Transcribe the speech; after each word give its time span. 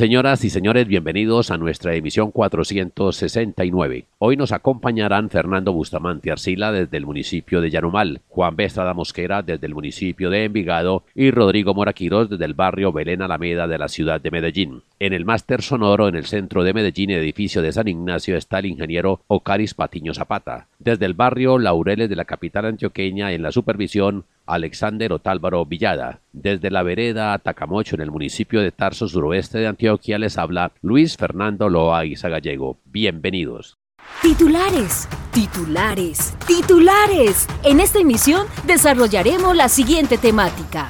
Señoras 0.00 0.42
y 0.44 0.48
señores, 0.48 0.88
bienvenidos 0.88 1.50
a 1.50 1.58
nuestra 1.58 1.94
emisión 1.94 2.30
469. 2.30 4.06
Hoy 4.18 4.34
nos 4.38 4.50
acompañarán 4.50 5.28
Fernando 5.28 5.74
Bustamante 5.74 6.30
Arcila 6.30 6.72
desde 6.72 6.96
el 6.96 7.04
municipio 7.04 7.60
de 7.60 7.68
Llanumal, 7.68 8.22
Juan 8.30 8.56
B. 8.56 8.66
Mosquera 8.94 9.42
desde 9.42 9.66
el 9.66 9.74
municipio 9.74 10.30
de 10.30 10.44
Envigado 10.44 11.04
y 11.14 11.30
Rodrigo 11.30 11.74
Moraquiros 11.74 12.30
desde 12.30 12.46
el 12.46 12.54
barrio 12.54 12.94
Belén 12.94 13.20
Alameda 13.20 13.68
de 13.68 13.76
la 13.76 13.88
ciudad 13.88 14.22
de 14.22 14.30
Medellín. 14.30 14.84
En 15.00 15.12
el 15.12 15.26
máster 15.26 15.60
sonoro 15.60 16.08
en 16.08 16.14
el 16.14 16.24
centro 16.24 16.64
de 16.64 16.72
Medellín, 16.72 17.10
edificio 17.10 17.60
de 17.60 17.70
San 17.70 17.86
Ignacio, 17.86 18.38
está 18.38 18.60
el 18.60 18.66
ingeniero 18.66 19.20
Ocaris 19.26 19.74
Patiño 19.74 20.14
Zapata. 20.14 20.66
Desde 20.78 21.04
el 21.04 21.12
barrio 21.12 21.58
Laureles 21.58 22.08
de 22.08 22.16
la 22.16 22.24
capital 22.24 22.64
antioqueña, 22.64 23.32
en 23.32 23.42
la 23.42 23.52
supervisión, 23.52 24.24
Alexander 24.54 25.12
Otálvaro 25.12 25.64
Villada. 25.64 26.20
Desde 26.32 26.70
la 26.70 26.82
vereda 26.82 27.38
Tacamocho, 27.38 27.94
en 27.96 28.02
el 28.02 28.10
municipio 28.10 28.60
de 28.60 28.72
Tarso, 28.72 29.08
suroeste 29.08 29.58
de 29.58 29.66
Antioquia, 29.66 30.18
les 30.18 30.38
habla 30.38 30.72
Luis 30.82 31.16
Fernando 31.16 31.68
Loaiza 31.68 32.28
Gallego. 32.28 32.78
Bienvenidos. 32.84 33.78
Titulares, 34.22 35.08
titulares, 35.32 36.34
titulares. 36.46 37.46
En 37.64 37.80
esta 37.80 38.00
emisión 38.00 38.46
desarrollaremos 38.66 39.56
la 39.56 39.68
siguiente 39.68 40.18
temática. 40.18 40.88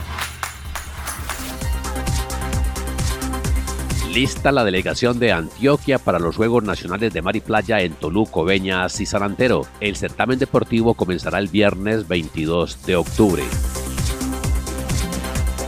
Lista 4.15 4.51
la 4.51 4.65
delegación 4.65 5.21
de 5.21 5.31
Antioquia 5.31 5.99
para 5.99 6.19
los 6.19 6.35
Juegos 6.35 6.65
Nacionales 6.65 7.13
de 7.13 7.23
Mar 7.23 7.37
y 7.37 7.41
Playa 7.41 7.81
en 7.81 7.93
Toluco, 7.93 8.43
Beñas 8.43 9.01
y 9.01 9.07
San 9.07 9.23
Antero. 9.23 9.63
El 9.79 9.95
certamen 9.95 10.37
deportivo 10.37 10.95
comenzará 10.95 11.39
el 11.39 11.47
viernes 11.47 12.09
22 12.09 12.87
de 12.87 12.97
octubre. 12.97 13.45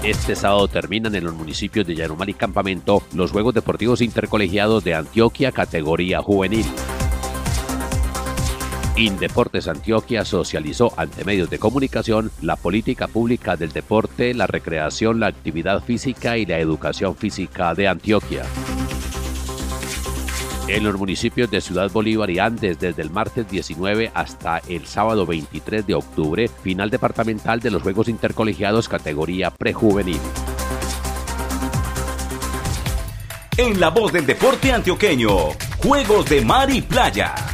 Este 0.02 0.34
sábado 0.34 0.66
terminan 0.66 1.14
en 1.14 1.22
los 1.22 1.34
municipios 1.34 1.86
de 1.86 1.94
Llanumal 1.94 2.30
y 2.30 2.34
Campamento 2.34 3.04
los 3.14 3.30
Juegos 3.30 3.54
Deportivos 3.54 4.00
Intercolegiados 4.00 4.82
de 4.82 4.96
Antioquia 4.96 5.52
categoría 5.52 6.20
juvenil. 6.20 6.66
Indeportes 8.96 9.68
Antioquia 9.68 10.24
socializó 10.24 10.92
ante 10.98 11.24
medios 11.24 11.48
de 11.48 11.58
comunicación 11.58 12.30
la 12.42 12.56
política 12.56 13.08
pública 13.08 13.56
del 13.56 13.72
deporte, 13.72 14.34
la 14.34 14.46
recreación, 14.46 15.18
la 15.18 15.28
actividad 15.28 15.82
física 15.82 16.36
y 16.36 16.44
la 16.44 16.58
educación 16.58 17.16
física 17.16 17.74
de 17.74 17.88
Antioquia. 17.88 18.44
En 20.68 20.84
los 20.84 20.98
municipios 20.98 21.50
de 21.50 21.62
Ciudad 21.62 21.90
Bolívar 21.90 22.30
y 22.30 22.38
Andes 22.38 22.78
desde 22.78 23.02
el 23.02 23.10
martes 23.10 23.48
19 23.50 24.12
hasta 24.14 24.58
el 24.68 24.86
sábado 24.86 25.24
23 25.24 25.86
de 25.86 25.94
octubre, 25.94 26.48
final 26.48 26.90
departamental 26.90 27.60
de 27.60 27.70
los 27.70 27.82
Juegos 27.82 28.08
Intercolegiados 28.08 28.88
categoría 28.90 29.50
prejuvenil. 29.50 30.20
En 33.56 33.80
la 33.80 33.88
voz 33.88 34.12
del 34.12 34.26
deporte 34.26 34.70
antioqueño, 34.72 35.30
Juegos 35.78 36.28
de 36.28 36.42
Mar 36.42 36.70
y 36.70 36.82
Playa. 36.82 37.51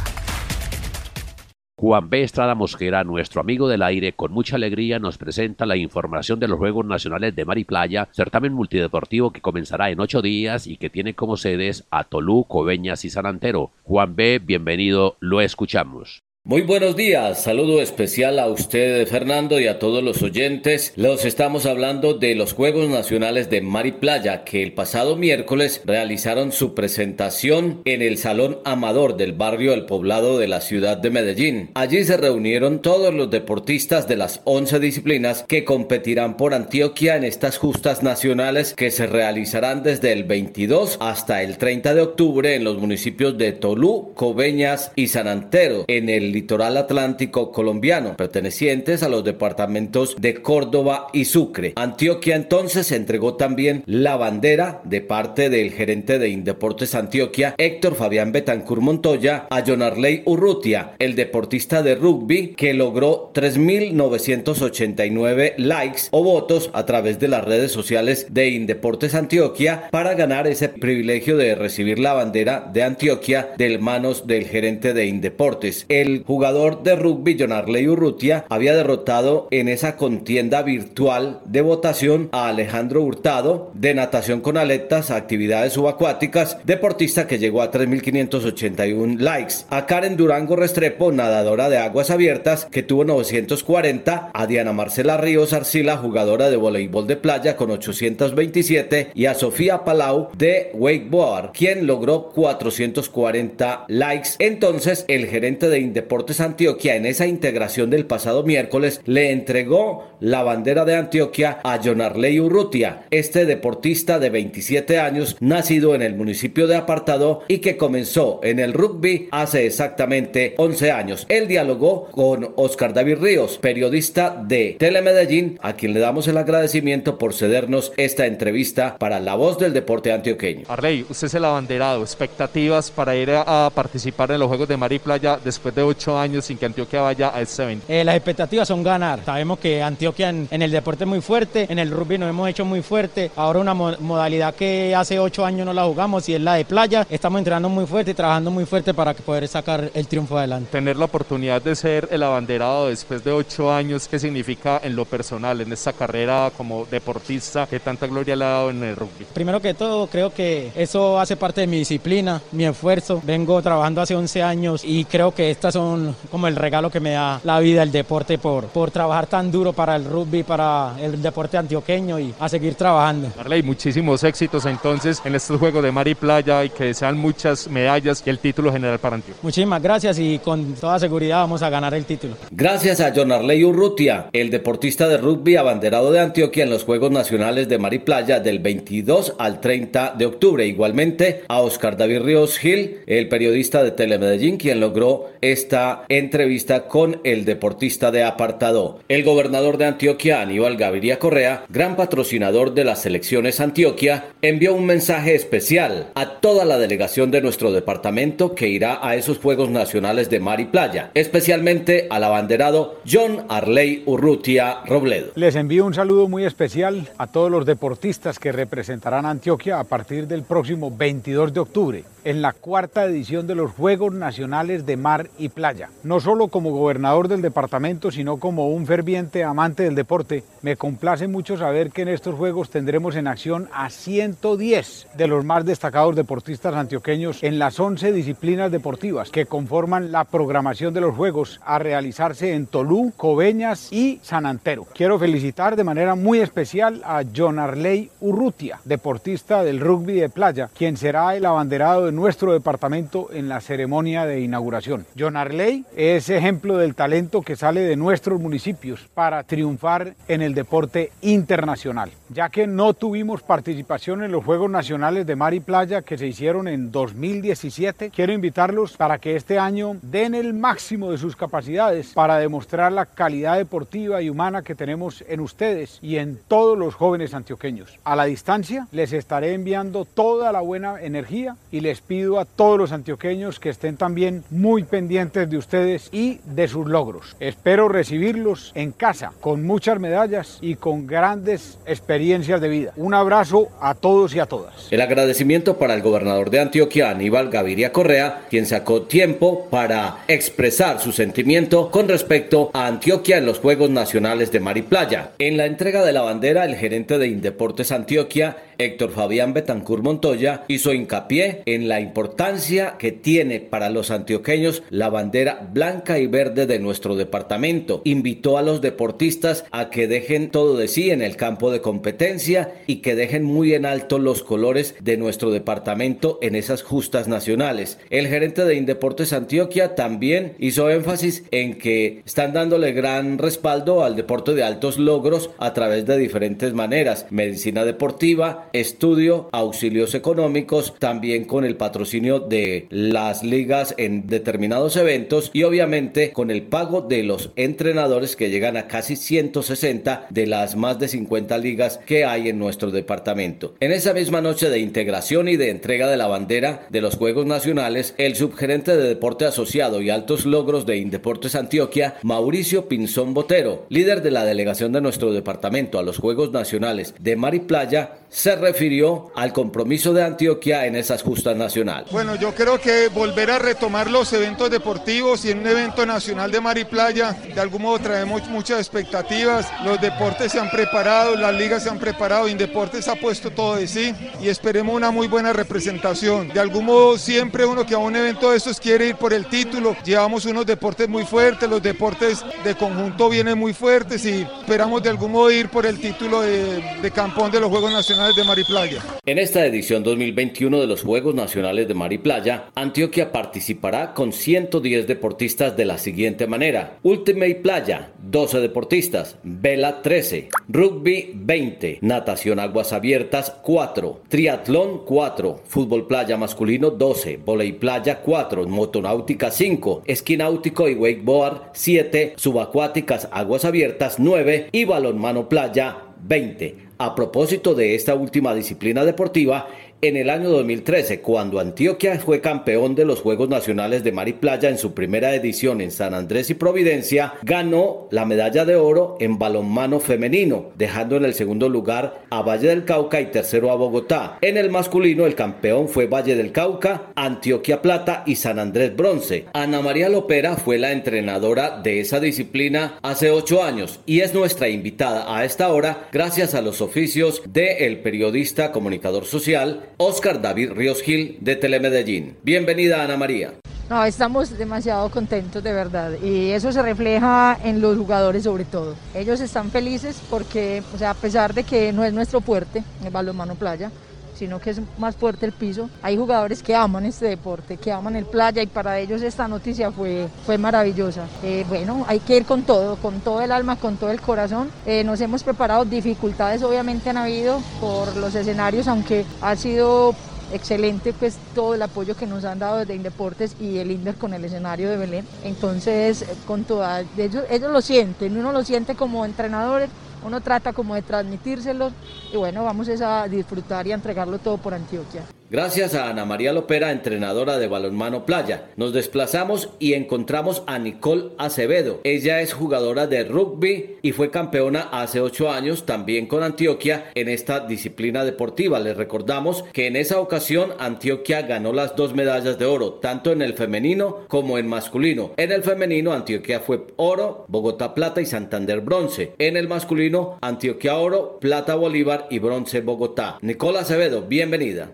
Juan 1.79 2.09
B. 2.09 2.23
Estrada 2.23 2.55
Mosquera, 2.55 3.05
nuestro 3.05 3.39
amigo 3.39 3.69
del 3.69 3.83
aire, 3.83 4.11
con 4.11 4.33
mucha 4.33 4.57
alegría 4.57 4.99
nos 4.99 5.17
presenta 5.17 5.65
la 5.65 5.77
información 5.77 6.37
de 6.37 6.49
los 6.49 6.57
Juegos 6.59 6.85
Nacionales 6.85 7.33
de 7.37 7.45
Mar 7.45 7.57
y 7.57 7.63
Playa, 7.63 8.09
certamen 8.11 8.51
multideportivo 8.51 9.31
que 9.31 9.39
comenzará 9.39 9.89
en 9.89 10.01
ocho 10.01 10.21
días 10.21 10.67
y 10.67 10.75
que 10.75 10.89
tiene 10.89 11.13
como 11.13 11.37
sedes 11.37 11.85
a 11.89 12.03
Tolú, 12.03 12.43
Coveñas 12.43 13.05
y 13.05 13.09
San 13.09 13.25
Antero. 13.25 13.71
Juan 13.83 14.17
B., 14.17 14.41
bienvenido, 14.43 15.15
lo 15.21 15.39
escuchamos. 15.39 16.21
Muy 16.49 16.63
buenos 16.63 16.95
días, 16.95 17.43
saludo 17.43 17.79
especial 17.79 18.39
a 18.39 18.47
usted 18.47 19.05
Fernando 19.07 19.59
y 19.59 19.67
a 19.67 19.77
todos 19.77 20.03
los 20.03 20.23
oyentes. 20.23 20.93
Los 20.95 21.23
estamos 21.23 21.67
hablando 21.67 22.15
de 22.15 22.33
los 22.33 22.53
Juegos 22.53 22.89
Nacionales 22.89 23.51
de 23.51 23.61
Mar 23.61 23.85
y 23.85 23.91
Playa 23.91 24.43
que 24.45 24.63
el 24.63 24.73
pasado 24.73 25.15
miércoles 25.15 25.83
realizaron 25.85 26.51
su 26.51 26.73
presentación 26.73 27.83
en 27.85 28.01
el 28.01 28.17
Salón 28.17 28.57
Amador 28.65 29.15
del 29.15 29.33
barrio 29.33 29.75
El 29.75 29.85
Poblado 29.85 30.39
de 30.39 30.47
la 30.47 30.59
ciudad 30.59 30.97
de 30.97 31.11
Medellín. 31.11 31.69
Allí 31.75 32.03
se 32.03 32.17
reunieron 32.17 32.81
todos 32.81 33.13
los 33.13 33.29
deportistas 33.29 34.07
de 34.07 34.17
las 34.17 34.41
11 34.45 34.79
disciplinas 34.79 35.45
que 35.47 35.63
competirán 35.63 36.35
por 36.35 36.55
Antioquia 36.55 37.15
en 37.15 37.25
estas 37.25 37.59
justas 37.59 38.01
nacionales 38.01 38.73
que 38.73 38.89
se 38.89 39.05
realizarán 39.05 39.83
desde 39.83 40.13
el 40.13 40.23
22 40.23 40.97
hasta 40.99 41.43
el 41.43 41.59
30 41.59 41.93
de 41.93 42.01
octubre 42.01 42.55
en 42.55 42.63
los 42.63 42.79
municipios 42.79 43.37
de 43.37 43.51
Tolú, 43.51 44.13
Coveñas 44.15 44.91
y 44.95 45.09
San 45.09 45.27
Antero 45.27 45.85
en 45.87 46.09
el 46.09 46.38
litoral 46.39 46.77
atlántico 46.77 47.51
colombiano, 47.51 48.15
pertenecientes 48.15 49.03
a 49.03 49.09
los 49.09 49.25
departamentos 49.25 50.15
de 50.17 50.41
Córdoba 50.41 51.07
y 51.11 51.25
Sucre. 51.25 51.73
Antioquia 51.75 52.37
entonces 52.37 52.93
entregó 52.93 53.35
también 53.35 53.83
la 53.85 54.15
bandera 54.15 54.79
de 54.85 55.01
parte 55.01 55.49
del 55.49 55.73
gerente 55.73 56.17
de 56.17 56.29
Indeportes 56.29 56.95
Antioquia, 56.95 57.55
Héctor 57.57 57.95
Fabián 57.95 58.31
Betancur 58.31 58.79
Montoya, 58.79 59.47
a 59.49 59.65
Jonarley 59.65 60.21
Urrutia, 60.25 60.93
el 60.97 61.15
deportista 61.15 61.83
de 61.83 61.95
rugby 61.95 62.53
que 62.55 62.73
logró 62.73 63.33
3.989 63.33 65.55
likes 65.57 66.03
o 66.11 66.23
votos 66.23 66.69
a 66.71 66.85
través 66.85 67.19
de 67.19 67.27
las 67.27 67.43
redes 67.43 67.73
sociales 67.73 68.27
de 68.29 68.51
Indeportes 68.51 69.13
Antioquia 69.13 69.89
para 69.91 70.13
ganar 70.13 70.47
ese 70.47 70.69
privilegio 70.69 71.35
de 71.35 71.55
recibir 71.55 71.99
la 71.99 72.13
bandera 72.13 72.69
de 72.71 72.83
Antioquia 72.83 73.49
de 73.57 73.77
manos 73.77 74.25
del 74.25 74.45
gerente 74.45 74.93
de 74.93 75.05
Indeportes. 75.05 75.85
El 75.89 76.18
jugador 76.25 76.83
de 76.83 76.95
rugby 76.95 77.37
Jonarley 77.39 77.87
Urrutia 77.87 78.45
había 78.49 78.75
derrotado 78.75 79.47
en 79.51 79.67
esa 79.67 79.95
contienda 79.95 80.61
virtual 80.61 81.39
de 81.45 81.61
votación 81.61 82.29
a 82.31 82.47
Alejandro 82.47 83.03
Hurtado 83.03 83.71
de 83.73 83.93
natación 83.93 84.41
con 84.41 84.57
aletas, 84.57 85.11
actividades 85.11 85.73
subacuáticas, 85.73 86.57
deportista 86.65 87.27
que 87.27 87.39
llegó 87.39 87.61
a 87.61 87.71
3.581 87.71 89.19
likes. 89.19 89.55
A 89.69 89.85
Karen 89.85 90.17
Durango 90.17 90.55
Restrepo, 90.55 91.11
nadadora 91.11 91.69
de 91.69 91.77
aguas 91.77 92.09
abiertas, 92.09 92.65
que 92.65 92.83
tuvo 92.83 93.03
940. 93.05 94.31
A 94.33 94.47
Diana 94.47 94.73
Marcela 94.73 95.17
Ríos 95.17 95.53
Arcila, 95.53 95.97
jugadora 95.97 96.49
de 96.49 96.57
voleibol 96.57 97.07
de 97.07 97.15
playa 97.15 97.55
con 97.55 97.71
827. 97.71 99.11
Y 99.13 99.25
a 99.25 99.33
Sofía 99.33 99.83
Palau 99.83 100.29
de 100.37 100.71
wakeboard, 100.73 101.51
quien 101.53 101.87
logró 101.87 102.29
440 102.29 103.85
likes. 103.87 104.29
Entonces, 104.39 105.05
el 105.07 105.27
gerente 105.27 105.69
de 105.69 105.79
Indeportes 106.09 106.41
Antioquia 106.41 106.95
en 106.95 107.05
esa 107.05 107.27
integración 107.27 107.91
del 107.91 108.07
pasado 108.07 108.41
miércoles 108.41 108.99
le 109.05 109.31
entregó 109.31 110.07
la 110.19 110.41
bandera 110.41 110.83
de 110.83 110.95
Antioquia 110.95 111.59
a 111.63 111.79
Jonarley 111.79 112.39
Urrutia, 112.39 113.03
este 113.11 113.45
deportista 113.45 114.17
de 114.17 114.31
27 114.31 114.97
años, 114.97 115.37
nacido 115.39 115.93
en 115.93 116.01
el 116.01 116.15
municipio 116.15 116.65
de 116.65 116.77
Apartado 116.77 117.43
y 117.47 117.59
que 117.59 117.77
comenzó 117.77 118.39
en 118.41 118.57
el 118.57 118.73
rugby 118.73 119.27
hace 119.29 119.67
exactamente 119.67 120.55
11 120.57 120.91
años. 120.91 121.25
Él 121.29 121.47
dialogó 121.47 122.05
con 122.05 122.53
Oscar 122.55 122.95
David 122.95 123.17
Ríos, 123.21 123.59
periodista 123.59 124.31
de 124.31 124.77
Telemedellín, 124.79 125.59
a 125.61 125.73
quien 125.73 125.93
le 125.93 125.99
damos 125.99 126.27
el 126.27 126.37
agradecimiento 126.37 127.19
por 127.19 127.35
cedernos 127.35 127.93
esta 127.97 128.25
entrevista 128.25 128.97
para 128.97 129.19
La 129.19 129.35
Voz 129.35 129.59
del 129.59 129.73
Deporte 129.73 130.11
Antioqueño. 130.11 130.65
Arley, 130.69 131.05
usted 131.07 131.27
es 131.27 131.33
el 131.35 131.45
abanderado, 131.45 132.01
expectativas 132.01 132.89
para 132.89 133.15
ir 133.15 133.29
a, 133.31 133.69
participar 133.75 134.31
en 134.31 134.39
los 134.39 134.47
Juegos 134.47 134.67
de 134.67 134.75
Mar 134.75 134.89
Playa 134.99 135.37
después 135.43 135.75
de 135.75 135.83
ocho 135.99 136.17
años 136.17 136.45
sin 136.45 136.57
que 136.57 136.65
Antioquia 136.65 137.01
vaya 137.01 137.31
a 137.35 137.41
este 137.41 137.61
evento? 137.61 137.85
Eh, 137.89 138.05
las 138.05 138.15
expectativas 138.15 138.65
son 138.65 138.81
ganar. 138.81 139.25
Sabemos 139.25 139.59
que 139.59 139.83
Antioquia 139.83 140.29
en, 140.29 140.47
el 140.49 140.71
deporte 140.71 141.03
es 141.03 141.09
muy 141.09 141.19
fuerte, 141.19 141.67
en 141.69 141.77
el 141.77 141.91
rugby 141.91 142.17
nos 142.17 142.29
hemos 142.29 142.47
hecho 142.47 142.63
muy 142.63 142.81
fuerte. 142.81 143.31
Ahora 143.35 143.59
una 143.59 143.73
modalidad 143.73 144.55
que 144.55 144.95
hace 144.95 145.19
ocho 145.19 145.45
años 145.45 145.65
no 145.65 145.73
la 145.73 145.83
jugamos 145.83 146.29
y 146.29 146.35
es 146.35 146.41
la 146.41 146.53
de 146.53 146.63
playa. 146.63 147.05
Estamos 147.09 147.39
entrenando 147.39 147.67
muy 147.67 147.85
fuerte 147.85 148.11
y 148.11 148.13
trabajando 148.13 148.49
muy 148.49 148.65
fuerte 148.65 148.93
para 148.93 149.13
poder 149.13 149.45
sacar 149.49 149.91
el 149.93 150.07
triunfo 150.07 150.37
adelante. 150.37 150.71
Tener 150.71 150.95
la 150.95 151.05
oportunidad 151.05 151.61
de 151.61 151.75
ser 151.75 152.07
el 152.11 152.23
abanderado 152.23 152.87
después 152.87 153.21
de 153.21 153.33
ocho 153.33 153.73
años, 153.73 154.07
¿qué 154.07 154.19
significa 154.19 154.79
en 154.81 154.95
lo 154.95 155.03
personal, 155.03 155.59
en 155.59 155.73
esta 155.73 155.91
carrera 155.91 156.49
como 156.55 156.85
deportista 156.85 157.67
que 157.67 157.81
tanta 157.81 158.07
gloria 158.07 158.37
le 158.37 158.45
ha 158.45 158.49
dado 158.49 158.69
en 158.69 158.83
el 158.83 158.95
rugby? 158.95 159.25
Primero 159.33 159.61
que 159.61 159.73
todo, 159.73 160.07
creo 160.07 160.33
que 160.33 160.71
eso 160.75 161.19
hace 161.19 161.35
parte 161.35 161.61
de 161.61 161.67
mi 161.67 161.79
disciplina, 161.79 162.41
mi 162.53 162.63
esfuerzo. 162.63 163.21
Vengo 163.25 163.61
trabajando 163.61 164.01
hace 164.01 164.15
11 164.15 164.43
años 164.43 164.83
y 164.85 165.03
creo 165.03 165.33
que 165.33 165.51
estas 165.51 165.73
son 165.73 165.88
son 165.89 166.15
como 166.29 166.47
el 166.47 166.55
regalo 166.55 166.89
que 166.89 166.99
me 166.99 167.11
da 167.11 167.41
la 167.43 167.59
vida, 167.59 167.83
el 167.83 167.91
deporte, 167.91 168.37
por, 168.37 168.65
por 168.65 168.91
trabajar 168.91 169.27
tan 169.27 169.51
duro 169.51 169.73
para 169.73 169.95
el 169.95 170.05
rugby, 170.05 170.43
para 170.43 170.93
el 171.01 171.21
deporte 171.21 171.57
antioqueño 171.57 172.19
y 172.19 172.33
a 172.39 172.49
seguir 172.49 172.75
trabajando. 172.75 173.31
Marley, 173.37 173.63
muchísimos 173.63 174.23
éxitos 174.23 174.65
entonces 174.65 175.21
en 175.25 175.35
estos 175.35 175.59
Juegos 175.59 175.83
de 175.83 175.91
Mar 175.91 176.07
y 176.07 176.15
Playa 176.15 176.63
y 176.63 176.69
que 176.69 176.93
sean 176.93 177.17
muchas 177.17 177.67
medallas 177.67 178.23
y 178.25 178.29
el 178.29 178.39
título 178.39 178.71
general 178.71 178.99
para 178.99 179.15
Antioquia. 179.15 179.41
Muchísimas 179.41 179.81
gracias 179.81 180.19
y 180.19 180.39
con 180.39 180.75
toda 180.75 180.99
seguridad 180.99 181.39
vamos 181.39 181.61
a 181.61 181.69
ganar 181.69 181.93
el 181.93 182.05
título. 182.05 182.35
Gracias 182.51 182.99
a 183.01 183.11
John 183.15 183.31
Arley 183.31 183.63
Urrutia, 183.63 184.29
el 184.31 184.49
deportista 184.49 185.07
de 185.07 185.17
rugby 185.17 185.55
abanderado 185.55 186.11
de 186.11 186.19
Antioquia 186.19 186.63
en 186.63 186.69
los 186.69 186.83
Juegos 186.83 187.11
Nacionales 187.11 187.67
de 187.67 187.77
Mar 187.77 187.93
y 187.93 187.99
Playa 187.99 188.39
del 188.39 188.59
22 188.59 189.35
al 189.39 189.59
30 189.59 190.15
de 190.17 190.25
octubre. 190.25 190.65
Igualmente 190.65 191.43
a 191.47 191.61
Oscar 191.61 191.97
David 191.97 192.21
Ríos 192.21 192.57
Gil, 192.57 192.99
el 193.07 193.27
periodista 193.27 193.83
de 193.83 193.91
Telemedellín, 193.91 194.57
quien 194.57 194.79
logró 194.79 195.29
esta 195.41 195.78
entrevista 196.09 196.87
con 196.87 197.19
el 197.23 197.45
deportista 197.45 198.11
de 198.11 198.23
apartado. 198.23 198.99
El 199.07 199.23
gobernador 199.23 199.77
de 199.77 199.85
Antioquia, 199.85 200.41
Aníbal 200.41 200.77
Gaviria 200.77 201.19
Correa, 201.19 201.65
gran 201.69 201.95
patrocinador 201.95 202.73
de 202.73 202.83
las 202.83 203.01
selecciones 203.01 203.59
Antioquia, 203.59 204.25
envió 204.41 204.73
un 204.73 204.85
mensaje 204.85 205.35
especial 205.35 206.07
a 206.15 206.39
toda 206.39 206.65
la 206.65 206.77
delegación 206.77 207.31
de 207.31 207.41
nuestro 207.41 207.71
departamento 207.71 208.55
que 208.55 208.67
irá 208.67 208.99
a 209.01 209.15
esos 209.15 209.37
Juegos 209.39 209.69
Nacionales 209.69 210.29
de 210.29 210.39
Mar 210.39 210.59
y 210.59 210.65
Playa, 210.65 211.11
especialmente 211.13 212.07
al 212.09 212.23
abanderado 212.23 212.99
John 213.09 213.45
Arley 213.49 214.03
Urrutia 214.05 214.79
Robledo. 214.85 215.31
Les 215.35 215.55
envío 215.55 215.85
un 215.85 215.93
saludo 215.93 216.27
muy 216.27 216.45
especial 216.45 217.09
a 217.17 217.27
todos 217.27 217.51
los 217.51 217.65
deportistas 217.65 218.39
que 218.39 218.51
representarán 218.51 219.25
Antioquia 219.25 219.79
a 219.79 219.83
partir 219.83 220.27
del 220.27 220.43
próximo 220.43 220.91
22 220.95 221.53
de 221.53 221.59
octubre 221.59 222.03
en 222.23 222.41
la 222.41 222.53
cuarta 222.53 223.05
edición 223.05 223.47
de 223.47 223.55
los 223.55 223.71
Juegos 223.71 224.13
Nacionales 224.13 224.85
de 224.85 224.97
Mar 224.97 225.29
y 225.37 225.49
Playa. 225.49 225.68
No 226.03 226.19
solo 226.19 226.47
como 226.47 226.71
gobernador 226.71 227.27
del 227.27 227.41
departamento, 227.41 228.11
sino 228.11 228.37
como 228.37 228.69
un 228.69 228.85
ferviente 228.85 229.43
amante 229.43 229.83
del 229.83 229.95
deporte, 229.95 230.43
me 230.61 230.77
complace 230.77 231.27
mucho 231.27 231.57
saber 231.57 231.91
que 231.91 232.01
en 232.01 232.07
estos 232.07 232.35
Juegos 232.35 232.69
tendremos 232.69 233.15
en 233.15 233.27
acción 233.27 233.69
a 233.73 233.89
110 233.89 235.07
de 235.15 235.27
los 235.27 235.45
más 235.45 235.65
destacados 235.65 236.15
deportistas 236.15 236.73
antioqueños 236.73 237.43
en 237.43 237.59
las 237.59 237.79
11 237.79 238.11
disciplinas 238.11 238.71
deportivas 238.71 239.29
que 239.29 239.45
conforman 239.45 240.11
la 240.11 240.23
programación 240.23 240.93
de 240.93 241.01
los 241.01 241.15
Juegos 241.15 241.59
a 241.65 241.77
realizarse 241.77 242.53
en 242.53 242.65
Tolú, 242.65 243.13
Coveñas 243.15 243.91
y 243.91 244.19
San 244.23 244.45
Antero. 244.45 244.87
Quiero 244.95 245.19
felicitar 245.19 245.75
de 245.75 245.83
manera 245.83 246.15
muy 246.15 246.39
especial 246.39 247.01
a 247.05 247.23
John 247.35 247.59
Arley 247.59 248.09
Urrutia, 248.21 248.79
deportista 248.85 249.63
del 249.63 249.79
rugby 249.79 250.13
de 250.13 250.29
playa, 250.29 250.69
quien 250.75 250.97
será 250.97 251.35
el 251.35 251.45
abanderado 251.45 252.07
de 252.07 252.11
nuestro 252.11 252.53
departamento 252.53 253.29
en 253.31 253.49
la 253.49 253.61
ceremonia 253.61 254.25
de 254.25 254.41
inauguración. 254.41 255.05
John 255.17 255.37
Arley 255.37 255.58
es 255.59 256.29
ejemplo 256.29 256.77
del 256.77 256.95
talento 256.95 257.41
que 257.41 257.57
sale 257.57 257.81
de 257.81 257.97
nuestros 257.97 258.39
municipios 258.39 259.09
para 259.13 259.43
triunfar 259.43 260.13
en 260.29 260.41
el 260.41 260.53
deporte 260.53 261.11
internacional. 261.21 262.11
Ya 262.29 262.47
que 262.47 262.65
no 262.65 262.93
tuvimos 262.93 263.41
participación 263.41 264.23
en 264.23 264.31
los 264.31 264.45
Juegos 264.45 264.69
Nacionales 264.69 265.27
de 265.27 265.35
Mar 265.35 265.53
y 265.53 265.59
Playa 265.59 266.01
que 266.01 266.17
se 266.17 266.27
hicieron 266.27 266.69
en 266.69 266.93
2017, 266.93 268.09
quiero 268.11 268.31
invitarlos 268.31 268.95
para 268.95 269.17
que 269.17 269.35
este 269.35 269.59
año 269.59 269.97
den 270.01 270.33
el 270.33 270.53
máximo 270.53 271.11
de 271.11 271.17
sus 271.17 271.35
capacidades 271.35 272.13
para 272.13 272.37
demostrar 272.37 272.93
la 272.93 273.05
calidad 273.05 273.57
deportiva 273.57 274.21
y 274.21 274.29
humana 274.29 274.61
que 274.61 274.75
tenemos 274.75 275.25
en 275.27 275.41
ustedes 275.41 275.99
y 276.01 276.17
en 276.17 276.39
todos 276.47 276.77
los 276.77 276.95
jóvenes 276.95 277.33
antioqueños. 277.33 277.99
A 278.05 278.15
la 278.15 278.23
distancia 278.23 278.87
les 278.93 279.11
estaré 279.11 279.53
enviando 279.55 280.05
toda 280.05 280.53
la 280.53 280.61
buena 280.61 281.01
energía 281.01 281.57
y 281.69 281.81
les 281.81 281.99
pido 281.99 282.39
a 282.39 282.45
todos 282.45 282.77
los 282.77 282.91
antioqueños 282.93 283.59
que 283.59 283.69
estén 283.69 283.97
también 283.97 284.45
muy 284.49 284.83
pendientes 284.83 285.48
de 285.49 285.57
ustedes 285.57 286.09
y 286.11 286.39
de 286.45 286.67
sus 286.67 286.87
logros. 286.87 287.35
Espero 287.39 287.89
recibirlos 287.89 288.71
en 288.75 288.91
casa 288.91 289.33
con 289.41 289.65
muchas 289.65 289.99
medallas 289.99 290.57
y 290.61 290.75
con 290.75 291.07
grandes 291.07 291.79
experiencias 291.85 292.61
de 292.61 292.69
vida. 292.69 292.93
Un 292.95 293.13
abrazo 293.13 293.69
a 293.81 293.95
todos 293.95 294.35
y 294.35 294.39
a 294.39 294.45
todas. 294.45 294.87
El 294.91 295.01
agradecimiento 295.01 295.77
para 295.77 295.93
el 295.93 296.01
gobernador 296.01 296.49
de 296.49 296.59
Antioquia, 296.59 297.09
Aníbal 297.09 297.49
Gaviria 297.49 297.91
Correa, 297.91 298.41
quien 298.49 298.65
sacó 298.65 299.03
tiempo 299.03 299.67
para 299.69 300.19
expresar 300.27 300.99
su 300.99 301.11
sentimiento 301.11 301.89
con 301.91 302.07
respecto 302.07 302.71
a 302.73 302.87
Antioquia 302.87 303.37
en 303.37 303.45
los 303.45 303.59
Juegos 303.59 303.89
Nacionales 303.89 304.51
de 304.51 304.59
Mar 304.59 304.77
y 304.77 304.81
Playa. 304.83 305.31
En 305.39 305.57
la 305.57 305.65
entrega 305.65 306.03
de 306.03 306.13
la 306.13 306.21
bandera, 306.21 306.65
el 306.65 306.75
gerente 306.75 307.17
de 307.17 307.27
Indeportes 307.27 307.91
Antioquia, 307.91 308.57
Héctor 308.77 309.11
Fabián 309.11 309.53
Betancur 309.53 310.01
Montoya, 310.01 310.63
hizo 310.67 310.93
hincapié 310.93 311.63
en 311.65 311.87
la 311.87 311.99
importancia 311.99 312.95
que 312.97 313.11
tiene 313.11 313.59
para 313.59 313.89
los 313.89 314.11
antioqueños 314.11 314.83
la 314.89 315.09
bandera 315.09 315.28
blanca 315.73 316.19
y 316.19 316.27
verde 316.27 316.65
de 316.65 316.79
nuestro 316.79 317.15
departamento. 317.15 318.01
Invitó 318.05 318.57
a 318.57 318.61
los 318.61 318.81
deportistas 318.81 319.65
a 319.71 319.89
que 319.89 320.07
dejen 320.07 320.49
todo 320.49 320.77
de 320.77 320.87
sí 320.87 321.11
en 321.11 321.21
el 321.21 321.35
campo 321.35 321.71
de 321.71 321.81
competencia 321.81 322.73
y 322.87 322.97
que 322.97 323.15
dejen 323.15 323.43
muy 323.43 323.73
en 323.73 323.85
alto 323.85 324.19
los 324.19 324.43
colores 324.43 324.95
de 325.01 325.17
nuestro 325.17 325.51
departamento 325.51 326.39
en 326.41 326.55
esas 326.55 326.83
justas 326.83 327.27
nacionales. 327.27 327.99
El 328.09 328.27
gerente 328.27 328.65
de 328.65 328.75
Indeportes 328.75 329.33
Antioquia 329.33 329.95
también 329.95 330.53
hizo 330.59 330.89
énfasis 330.89 331.43
en 331.51 331.77
que 331.77 332.21
están 332.25 332.53
dándole 332.53 332.91
gran 332.91 333.37
respaldo 333.37 334.03
al 334.03 334.15
deporte 334.15 334.53
de 334.53 334.63
altos 334.63 334.97
logros 334.97 335.49
a 335.57 335.73
través 335.73 336.05
de 336.05 336.17
diferentes 336.17 336.73
maneras, 336.73 337.25
medicina 337.29 337.85
deportiva, 337.85 338.69
estudio, 338.73 339.49
auxilios 339.51 340.15
económicos, 340.15 340.93
también 340.99 341.45
con 341.45 341.65
el 341.65 341.75
patrocinio 341.75 342.39
de 342.39 342.87
las 342.89 343.43
ligas 343.43 343.93
en 343.97 344.27
determinados 344.27 344.95
eventos 344.95 345.18
y 345.53 345.63
obviamente 345.63 346.31
con 346.31 346.51
el 346.51 346.63
pago 346.63 347.01
de 347.01 347.23
los 347.23 347.51
entrenadores 347.55 348.35
que 348.35 348.49
llegan 348.49 348.77
a 348.77 348.87
casi 348.87 349.15
160 349.15 350.27
de 350.29 350.47
las 350.47 350.75
más 350.75 350.99
de 350.99 351.07
50 351.07 351.57
ligas 351.57 351.99
que 352.05 352.25
hay 352.25 352.49
en 352.49 352.59
nuestro 352.59 352.91
departamento. 352.91 353.73
En 353.79 353.91
esa 353.91 354.13
misma 354.13 354.41
noche 354.41 354.69
de 354.69 354.79
integración 354.79 355.49
y 355.49 355.57
de 355.57 355.71
entrega 355.71 356.07
de 356.07 356.17
la 356.17 356.27
bandera 356.27 356.87
de 356.89 357.01
los 357.01 357.15
Juegos 357.15 357.45
Nacionales, 357.45 358.13
el 358.17 358.35
subgerente 358.35 358.95
de 358.95 359.07
deporte 359.07 359.45
asociado 359.45 360.01
y 360.01 360.09
altos 360.09 360.45
logros 360.45 360.85
de 360.85 360.97
Indeportes 360.97 361.55
Antioquia, 361.55 362.15
Mauricio 362.23 362.87
Pinzón 362.87 363.33
Botero, 363.33 363.85
líder 363.89 364.21
de 364.21 364.31
la 364.31 364.45
delegación 364.45 364.91
de 364.91 365.01
nuestro 365.01 365.33
departamento 365.33 365.99
a 365.99 366.03
los 366.03 366.17
Juegos 366.17 366.51
Nacionales 366.51 367.13
de 367.19 367.35
Mar 367.35 367.55
y 367.55 367.59
Playa, 367.59 368.19
se 368.29 368.55
refirió 368.55 369.31
al 369.35 369.53
compromiso 369.53 370.13
de 370.13 370.23
Antioquia 370.23 370.85
en 370.85 370.95
esas 370.95 371.23
justas 371.23 371.57
nacionales. 371.57 372.11
Bueno, 372.11 372.35
yo 372.35 372.53
creo 372.53 372.79
que 372.79 373.07
volver 373.09 373.51
a 373.51 373.59
retomar 373.59 374.09
los 374.09 374.31
eventos 374.33 374.69
deportivos 374.69 375.08
y 375.09 375.49
en 375.49 375.59
un 375.61 375.67
evento 375.67 376.05
nacional 376.05 376.51
de 376.51 376.61
mar 376.61 376.77
y 376.77 376.85
playa, 376.85 377.31
de 377.31 377.59
algún 377.59 377.81
modo 377.81 377.97
traemos 377.97 378.47
muchas 378.47 378.77
expectativas. 378.77 379.67
Los 379.83 379.99
deportes 379.99 380.51
se 380.51 380.59
han 380.59 380.69
preparado, 380.69 381.35
las 381.35 381.55
ligas 381.55 381.81
se 381.81 381.89
han 381.89 381.97
preparado, 381.97 382.47
Indeportes 382.47 383.07
ha 383.07 383.15
puesto 383.15 383.49
todo 383.49 383.77
de 383.77 383.87
sí 383.87 384.13
y 384.39 384.49
esperemos 384.49 384.95
una 384.95 385.09
muy 385.09 385.27
buena 385.27 385.51
representación. 385.51 386.49
De 386.49 386.59
algún 386.59 386.85
modo, 386.85 387.17
siempre 387.17 387.65
uno 387.65 387.87
que 387.87 387.95
a 387.95 387.97
un 387.97 388.15
evento 388.15 388.51
de 388.51 388.57
estos 388.57 388.79
quiere 388.79 389.07
ir 389.07 389.15
por 389.15 389.33
el 389.33 389.47
título. 389.47 389.95
Llevamos 390.05 390.45
unos 390.45 390.67
deportes 390.67 391.09
muy 391.09 391.23
fuertes, 391.23 391.67
los 391.67 391.81
deportes 391.81 392.45
de 392.63 392.75
conjunto 392.75 393.29
vienen 393.29 393.57
muy 393.57 393.73
fuertes 393.73 394.23
y 394.25 394.45
esperamos 394.61 395.01
de 395.01 395.09
algún 395.09 395.31
modo 395.31 395.49
ir 395.49 395.69
por 395.69 395.87
el 395.87 395.99
título 395.99 396.41
de, 396.41 396.83
de 397.01 397.11
campeón 397.11 397.49
de 397.49 397.59
los 397.59 397.69
Juegos 397.69 397.91
Nacionales 397.91 398.35
de 398.35 398.43
Mar 398.43 398.59
y 398.59 398.63
Playa. 398.63 399.03
En 399.25 399.39
esta 399.39 399.65
edición 399.65 400.03
2021 400.03 400.79
de 400.79 400.85
los 400.85 401.01
Juegos 401.01 401.33
Nacionales 401.33 401.87
de 401.87 401.95
Mar 401.95 402.13
y 402.13 402.19
Playa, 402.19 402.69
Antioquia 402.75 403.31
participará 403.31 404.13
con 404.13 404.31
110 404.31 404.98
deportistas 405.07 405.75
de 405.75 405.85
la 405.85 405.97
siguiente 405.97 406.47
manera. 406.47 406.97
Ultimate 407.03 407.55
Playa, 407.55 408.11
12 408.23 408.59
deportistas. 408.59 409.37
Vela, 409.43 410.01
13. 410.01 410.49
Rugby, 410.67 411.31
20. 411.35 411.99
Natación 412.01 412.59
Aguas 412.59 412.93
Abiertas, 412.93 413.55
4. 413.61 414.21
Triatlón, 414.27 415.05
4. 415.05 415.61
Fútbol 415.65 416.07
Playa 416.07 416.37
masculino, 416.37 416.91
12. 416.91 417.37
Volei 417.37 417.73
Playa, 417.73 418.21
4. 418.21 418.67
Motonáutica, 418.67 419.51
5. 419.51 420.03
Esquí 420.05 420.37
náutico 420.37 420.87
y 420.87 420.95
wakeboard, 420.95 421.71
7. 421.73 422.33
Subacuáticas 422.35 423.27
Aguas 423.31 423.65
Abiertas, 423.65 424.19
9. 424.19 424.69
Y 424.71 424.85
balonmano 424.85 425.49
playa, 425.49 425.97
20. 426.21 426.89
A 426.97 427.15
propósito 427.15 427.75
de 427.75 427.95
esta 427.95 428.13
última 428.13 428.53
disciplina 428.53 429.05
deportiva, 429.05 429.67
en 430.01 430.15
el 430.15 430.29
año 430.29 430.49
2013, 430.49 431.19
cuando 431.21 431.59
Antioquia 431.59 432.17
fue 432.19 432.39
campeón 432.39 432.95
de 432.95 433.05
los 433.05 433.19
Juegos 433.19 433.49
Nacionales 433.49 434.03
de 434.03 434.11
Mar 434.13 434.29
y 434.29 434.33
Playa 434.33 434.69
en 434.69 434.77
su 434.77 434.93
primera 434.93 435.35
edición 435.35 435.81
en 435.81 435.91
San 435.91 436.13
Andrés 436.13 436.49
y 436.49 436.53
Providencia, 436.53 437.33
ganó 437.43 438.07
la 438.11 438.25
medalla 438.25 438.63
de 438.63 438.77
oro 438.77 439.17
en 439.19 439.37
balonmano 439.37 439.99
femenino, 439.99 440.71
dejando 440.75 441.17
en 441.17 441.25
el 441.25 441.33
segundo 441.33 441.67
lugar 441.67 442.21
a 442.29 442.41
Valle 442.41 442.69
del 442.69 442.85
Cauca 442.85 443.19
y 443.19 443.25
tercero 443.25 443.71
a 443.71 443.75
Bogotá. 443.75 444.37
En 444.41 444.57
el 444.57 444.69
masculino, 444.69 445.25
el 445.25 445.35
campeón 445.35 445.89
fue 445.89 446.07
Valle 446.07 446.35
del 446.35 446.53
Cauca, 446.53 447.11
Antioquia 447.15 447.81
Plata 447.81 448.23
y 448.25 448.35
San 448.35 448.59
Andrés 448.59 448.95
Bronce. 448.95 449.45
Ana 449.53 449.81
María 449.81 450.07
Lopera 450.07 450.55
fue 450.55 450.77
la 450.77 450.93
entrenadora 450.93 451.81
de 451.81 451.99
esa 451.99 452.19
disciplina 452.19 452.97
hace 453.01 453.31
ocho 453.31 453.63
años 453.63 453.99
y 454.05 454.21
es 454.21 454.33
nuestra 454.33 454.69
invitada 454.69 455.35
a 455.35 455.43
esta 455.43 455.69
hora 455.69 456.07
gracias 456.11 456.55
a 456.55 456.61
los 456.61 456.81
oficios 456.81 457.41
del 457.47 457.99
periodista 457.99 458.71
comunicador 458.71 459.25
social 459.25 459.88
Oscar 460.01 460.41
David 460.41 460.71
Ríos 460.71 461.01
Gil 461.01 461.39
de 461.41 461.57
Telemedellín. 461.57 462.37
Bienvenida 462.41 463.03
Ana 463.03 463.17
María. 463.17 463.55
No, 463.89 464.05
estamos 464.05 464.57
demasiado 464.57 465.11
contentos 465.11 465.61
de 465.61 465.73
verdad 465.73 466.13
y 466.23 466.51
eso 466.51 466.71
se 466.71 466.81
refleja 466.81 467.59
en 467.65 467.81
los 467.81 467.97
jugadores 467.97 468.43
sobre 468.43 468.63
todo. 468.63 468.95
Ellos 469.13 469.41
están 469.41 469.71
felices 469.71 470.21
porque, 470.29 470.81
o 470.95 470.97
sea, 470.97 471.09
a 471.09 471.15
pesar 471.15 471.53
de 471.53 471.65
que 471.65 471.91
no 471.91 472.05
es 472.05 472.13
nuestro 472.13 472.39
fuerte, 472.39 472.81
el 473.03 473.09
balonmano 473.09 473.55
playa, 473.55 473.91
sino 474.39 474.59
que 474.59 474.69
es 474.69 474.81
más 474.97 475.15
fuerte 475.17 475.45
el 475.45 475.51
piso. 475.51 475.89
Hay 476.01 476.17
jugadores 476.17 476.63
que 476.63 476.73
aman 476.73 477.05
este 477.05 477.25
deporte, 477.25 477.75
que 477.77 477.91
aman 477.91 478.15
el 478.15 478.25
playa 478.25 478.63
y 478.63 478.67
para 478.67 478.97
ellos 478.97 479.21
esta 479.21 479.47
noticia 479.47 479.91
fue, 479.91 480.29
fue 480.45 480.57
maravillosa. 480.57 481.27
Eh, 481.43 481.65
bueno, 481.67 482.05
hay 482.07 482.21
que 482.21 482.37
ir 482.37 482.45
con 482.45 482.63
todo, 482.63 482.95
con 482.95 483.19
todo 483.19 483.41
el 483.41 483.51
alma, 483.51 483.75
con 483.75 483.97
todo 483.97 484.11
el 484.11 484.21
corazón. 484.21 484.69
Eh, 484.85 485.03
nos 485.03 485.19
hemos 485.19 485.43
preparado, 485.43 485.83
dificultades 485.83 486.63
obviamente 486.63 487.09
han 487.09 487.17
habido 487.17 487.61
por 487.81 488.15
los 488.15 488.33
escenarios, 488.33 488.87
aunque 488.87 489.25
ha 489.41 489.55
sido 489.57 490.15
excelente 490.51 491.13
pues 491.13 491.37
todo 491.53 491.75
el 491.75 491.81
apoyo 491.81 492.15
que 492.15 492.25
nos 492.25 492.43
han 492.43 492.57
dado 492.57 492.77
desde 492.77 492.95
Indeportes 492.95 493.55
y 493.59 493.77
el 493.77 493.91
Inder 493.91 494.15
con 494.15 494.33
el 494.33 494.45
escenario 494.45 494.89
de 494.89 494.97
Belén. 494.97 495.27
Entonces, 495.43 496.25
con 496.47 496.63
toda, 496.63 497.01
ellos, 497.17 497.43
ellos 497.49 497.71
lo 497.71 497.81
sienten, 497.81 498.37
uno 498.37 498.51
lo 498.51 498.63
siente 498.63 498.95
como 498.95 499.25
entrenadores 499.25 499.89
uno 500.25 500.41
trata 500.41 500.73
como 500.73 500.95
de 500.95 501.01
transmitírselo 501.01 501.89
y 502.33 502.37
bueno, 502.37 502.63
vamos 502.63 502.89
a 502.89 503.27
disfrutar 503.27 503.87
y 503.87 503.91
a 503.91 503.95
entregarlo 503.95 504.37
todo 504.39 504.57
por 504.57 504.73
Antioquia. 504.73 505.38
Gracias 505.51 505.95
a 505.95 506.07
Ana 506.07 506.25
María 506.25 506.53
Lopera, 506.53 506.91
entrenadora 506.91 507.57
de 507.57 507.67
balonmano 507.67 508.23
playa. 508.23 508.69
Nos 508.75 508.93
desplazamos 508.93 509.69
y 509.79 509.93
encontramos 509.93 510.61
a 510.67 510.77
Nicole 510.77 511.31
Acevedo. 511.39 512.01
Ella 512.03 512.41
es 512.41 512.53
jugadora 512.53 513.07
de 513.07 513.23
rugby 513.23 513.97
y 514.03 514.11
fue 514.11 514.29
campeona 514.29 514.89
hace 514.91 515.21
ocho 515.21 515.49
años 515.49 515.87
también 515.87 516.27
con 516.27 516.43
Antioquia 516.43 517.09
en 517.15 517.29
esta 517.29 517.61
disciplina 517.61 518.23
deportiva. 518.25 518.79
Les 518.79 518.95
recordamos 518.95 519.63
que 519.73 519.87
en 519.87 519.95
esa 519.95 520.19
ocasión 520.19 520.73
Antioquia 520.77 521.41
ganó 521.41 521.73
las 521.73 521.95
dos 521.95 522.13
medallas 522.13 522.59
de 522.59 522.65
oro, 522.65 522.99
tanto 523.01 523.31
en 523.31 523.41
el 523.41 523.55
femenino 523.55 524.19
como 524.27 524.59
en 524.59 524.67
masculino. 524.67 525.31
En 525.37 525.51
el 525.51 525.63
femenino 525.63 526.13
Antioquia 526.13 526.59
fue 526.59 526.85
oro, 526.97 527.45
Bogotá 527.47 527.95
plata 527.95 528.21
y 528.21 528.27
Santander 528.27 528.81
bronce. 528.81 529.33
En 529.39 529.57
el 529.57 529.67
masculino 529.67 530.37
Antioquia 530.41 530.95
oro, 530.97 531.39
plata 531.39 531.73
Bolívar 531.73 532.27
y 532.29 532.37
bronce 532.37 532.81
Bogotá. 532.81 533.39
Nicole 533.41 533.79
Acevedo, 533.79 534.21
bienvenida. 534.21 534.91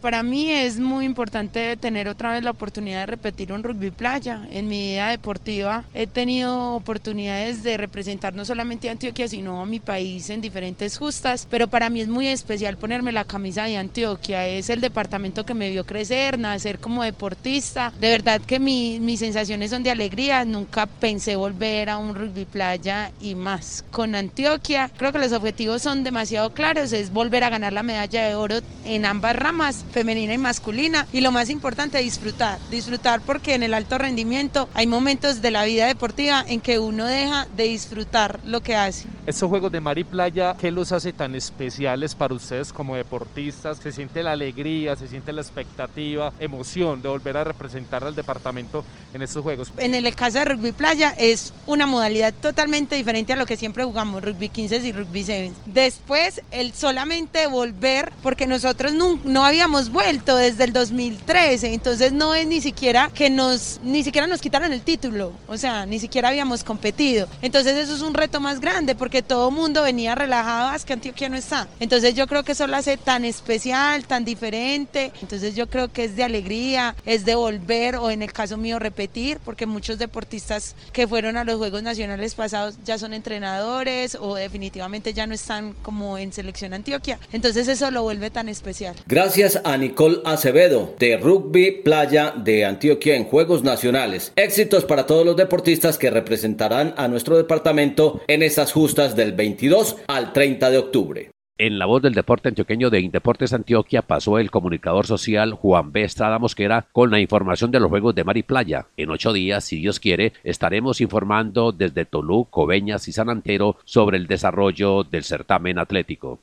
Para 0.00 0.22
mí 0.22 0.48
es 0.48 0.78
muy 0.78 1.04
importante 1.04 1.76
tener 1.76 2.06
otra 2.08 2.32
vez 2.32 2.44
la 2.44 2.52
oportunidad 2.52 3.00
de 3.00 3.06
repetir 3.06 3.52
un 3.52 3.64
rugby 3.64 3.90
playa. 3.90 4.46
En 4.52 4.68
mi 4.68 4.92
vida 4.92 5.08
deportiva 5.08 5.84
he 5.92 6.06
tenido 6.06 6.74
oportunidades 6.74 7.64
de 7.64 7.76
representar 7.76 8.32
no 8.32 8.44
solamente 8.44 8.88
a 8.88 8.92
Antioquia, 8.92 9.26
sino 9.26 9.60
a 9.60 9.66
mi 9.66 9.80
país 9.80 10.30
en 10.30 10.40
diferentes 10.40 10.98
justas, 10.98 11.48
pero 11.50 11.66
para 11.66 11.90
mí 11.90 12.00
es 12.00 12.06
muy 12.06 12.28
especial 12.28 12.76
ponerme 12.76 13.10
la 13.10 13.24
camisa 13.24 13.64
de 13.64 13.76
Antioquia. 13.76 14.46
Es 14.46 14.70
el 14.70 14.80
departamento 14.80 15.44
que 15.44 15.54
me 15.54 15.70
vio 15.70 15.84
crecer, 15.84 16.38
nacer 16.38 16.78
como 16.78 17.02
deportista. 17.02 17.92
De 18.00 18.10
verdad 18.10 18.40
que 18.40 18.60
mis 18.60 19.18
sensaciones 19.18 19.70
son 19.70 19.82
de 19.82 19.90
alegría. 19.90 20.44
Nunca 20.44 20.86
pensé 20.86 21.34
volver 21.34 21.90
a 21.90 21.98
un 21.98 22.14
rugby 22.14 22.44
playa 22.44 23.10
y 23.20 23.34
más. 23.34 23.84
Con 23.90 24.14
Antioquia 24.14 24.90
creo 24.96 25.12
que 25.12 25.18
los 25.18 25.32
objetivos 25.32 25.82
son 25.82 26.04
demasiado 26.04 26.54
claros. 26.54 26.92
Es 26.92 27.12
volver 27.12 27.42
a 27.42 27.50
ganar 27.50 27.72
la 27.72 27.82
medalla 27.82 28.28
de 28.28 28.36
oro 28.36 28.60
en 28.84 29.06
ambas 29.06 29.34
ramas 29.34 29.71
femenina 29.90 30.34
y 30.34 30.38
masculina. 30.38 31.06
Y 31.12 31.20
lo 31.20 31.32
más 31.32 31.50
importante, 31.50 31.98
disfrutar. 31.98 32.58
Disfrutar 32.70 33.20
porque 33.22 33.54
en 33.54 33.62
el 33.62 33.74
alto 33.74 33.98
rendimiento 33.98 34.68
hay 34.74 34.86
momentos 34.86 35.42
de 35.42 35.50
la 35.50 35.64
vida 35.64 35.86
deportiva 35.86 36.44
en 36.48 36.60
que 36.60 36.78
uno 36.78 37.06
deja 37.06 37.46
de 37.56 37.64
disfrutar 37.64 38.40
lo 38.44 38.60
que 38.60 38.76
hace. 38.76 39.06
Estos 39.24 39.48
Juegos 39.48 39.70
de 39.70 39.80
Mar 39.80 39.96
y 39.98 40.02
Playa, 40.02 40.56
¿qué 40.58 40.72
los 40.72 40.90
hace 40.90 41.12
tan 41.12 41.36
especiales 41.36 42.12
para 42.12 42.34
ustedes 42.34 42.72
como 42.72 42.96
deportistas? 42.96 43.78
¿Se 43.78 43.92
siente 43.92 44.20
la 44.20 44.32
alegría, 44.32 44.96
se 44.96 45.06
siente 45.06 45.32
la 45.32 45.42
expectativa, 45.42 46.32
emoción 46.40 47.00
de 47.02 47.08
volver 47.08 47.36
a 47.36 47.44
representar 47.44 48.02
al 48.02 48.16
departamento 48.16 48.84
en 49.14 49.22
estos 49.22 49.44
Juegos? 49.44 49.72
En 49.78 49.94
el 49.94 50.12
caso 50.16 50.40
de 50.40 50.46
Rugby 50.46 50.72
Playa 50.72 51.14
es 51.16 51.54
una 51.68 51.86
modalidad 51.86 52.34
totalmente 52.34 52.96
diferente 52.96 53.32
a 53.32 53.36
lo 53.36 53.46
que 53.46 53.56
siempre 53.56 53.84
jugamos, 53.84 54.24
Rugby 54.24 54.48
15 54.48 54.78
y 54.78 54.90
Rugby 54.90 55.22
7. 55.22 55.52
Después, 55.66 56.42
el 56.50 56.72
solamente 56.72 57.46
volver, 57.46 58.12
porque 58.24 58.48
nosotros 58.48 58.92
no, 58.92 59.20
no 59.22 59.44
habíamos 59.44 59.90
vuelto 59.90 60.34
desde 60.34 60.64
el 60.64 60.72
2013, 60.72 61.74
entonces 61.74 62.12
no 62.12 62.34
es 62.34 62.48
ni 62.48 62.60
siquiera 62.60 63.08
que 63.14 63.30
nos, 63.30 63.78
ni 63.84 64.02
siquiera 64.02 64.26
nos 64.26 64.40
quitaron 64.40 64.72
el 64.72 64.82
título, 64.82 65.32
o 65.46 65.56
sea, 65.56 65.86
ni 65.86 66.00
siquiera 66.00 66.30
habíamos 66.30 66.64
competido. 66.64 67.28
Entonces 67.40 67.76
eso 67.76 67.94
es 67.94 68.00
un 68.00 68.14
reto 68.14 68.40
más 68.40 68.58
grande 68.58 68.96
porque 68.96 69.11
todo 69.20 69.50
el 69.50 69.54
mundo 69.54 69.82
venía 69.82 70.14
relajado, 70.14 70.74
es 70.74 70.86
que 70.86 70.94
Antioquia 70.94 71.28
no 71.28 71.36
está. 71.36 71.68
Entonces 71.80 72.14
yo 72.14 72.26
creo 72.26 72.44
que 72.44 72.52
eso 72.52 72.66
lo 72.66 72.76
hace 72.76 72.96
tan 72.96 73.26
especial, 73.26 74.06
tan 74.06 74.24
diferente. 74.24 75.12
Entonces 75.20 75.54
yo 75.54 75.68
creo 75.68 75.92
que 75.92 76.04
es 76.04 76.16
de 76.16 76.24
alegría, 76.24 76.94
es 77.04 77.26
de 77.26 77.34
volver 77.34 77.96
o 77.96 78.10
en 78.10 78.22
el 78.22 78.32
caso 78.32 78.56
mío 78.56 78.78
repetir, 78.78 79.38
porque 79.44 79.66
muchos 79.66 79.98
deportistas 79.98 80.74
que 80.92 81.06
fueron 81.06 81.36
a 81.36 81.44
los 81.44 81.56
Juegos 81.56 81.82
Nacionales 81.82 82.34
pasados 82.34 82.76
ya 82.84 82.96
son 82.96 83.12
entrenadores 83.12 84.16
o 84.18 84.36
definitivamente 84.36 85.12
ya 85.12 85.26
no 85.26 85.34
están 85.34 85.74
como 85.82 86.16
en 86.16 86.32
selección 86.32 86.72
Antioquia. 86.72 87.18
Entonces 87.32 87.68
eso 87.68 87.90
lo 87.90 88.02
vuelve 88.02 88.30
tan 88.30 88.48
especial. 88.48 88.94
Gracias 89.06 89.60
a 89.64 89.76
Nicole 89.76 90.20
Acevedo 90.24 90.94
de 90.98 91.16
Rugby 91.16 91.82
Playa 91.82 92.32
de 92.36 92.64
Antioquia 92.64 93.16
en 93.16 93.24
Juegos 93.24 93.64
Nacionales. 93.64 94.32
Éxitos 94.36 94.84
para 94.84 95.06
todos 95.06 95.26
los 95.26 95.36
deportistas 95.36 95.98
que 95.98 96.10
representarán 96.10 96.94
a 96.96 97.08
nuestro 97.08 97.36
departamento 97.36 98.20
en 98.28 98.42
esas 98.42 98.72
justas 98.72 99.01
del 99.10 99.32
22 99.32 99.96
al 100.06 100.32
30 100.32 100.70
de 100.70 100.78
octubre. 100.78 101.30
En 101.58 101.78
la 101.78 101.86
voz 101.86 102.02
del 102.02 102.14
deporte 102.14 102.48
antioqueño 102.48 102.90
de 102.90 103.00
Indeportes 103.00 103.52
Antioquia 103.52 104.02
pasó 104.02 104.38
el 104.38 104.50
comunicador 104.50 105.06
social 105.06 105.52
Juan 105.52 105.92
B. 105.92 106.02
Estrada 106.02 106.38
Mosquera 106.38 106.86
con 106.92 107.10
la 107.10 107.20
información 107.20 107.70
de 107.70 107.78
los 107.78 107.90
Juegos 107.90 108.14
de 108.14 108.24
Mar 108.24 108.36
y 108.36 108.42
Playa. 108.42 108.86
En 108.96 109.10
ocho 109.10 109.32
días, 109.32 109.64
si 109.64 109.76
Dios 109.76 110.00
quiere, 110.00 110.32
estaremos 110.44 111.00
informando 111.00 111.70
desde 111.70 112.04
Tolú, 112.04 112.46
Coveñas 112.50 113.06
y 113.06 113.12
San 113.12 113.28
Antero 113.28 113.76
sobre 113.84 114.16
el 114.16 114.26
desarrollo 114.26 115.04
del 115.04 115.24
certamen 115.24 115.78
atlético. 115.78 116.40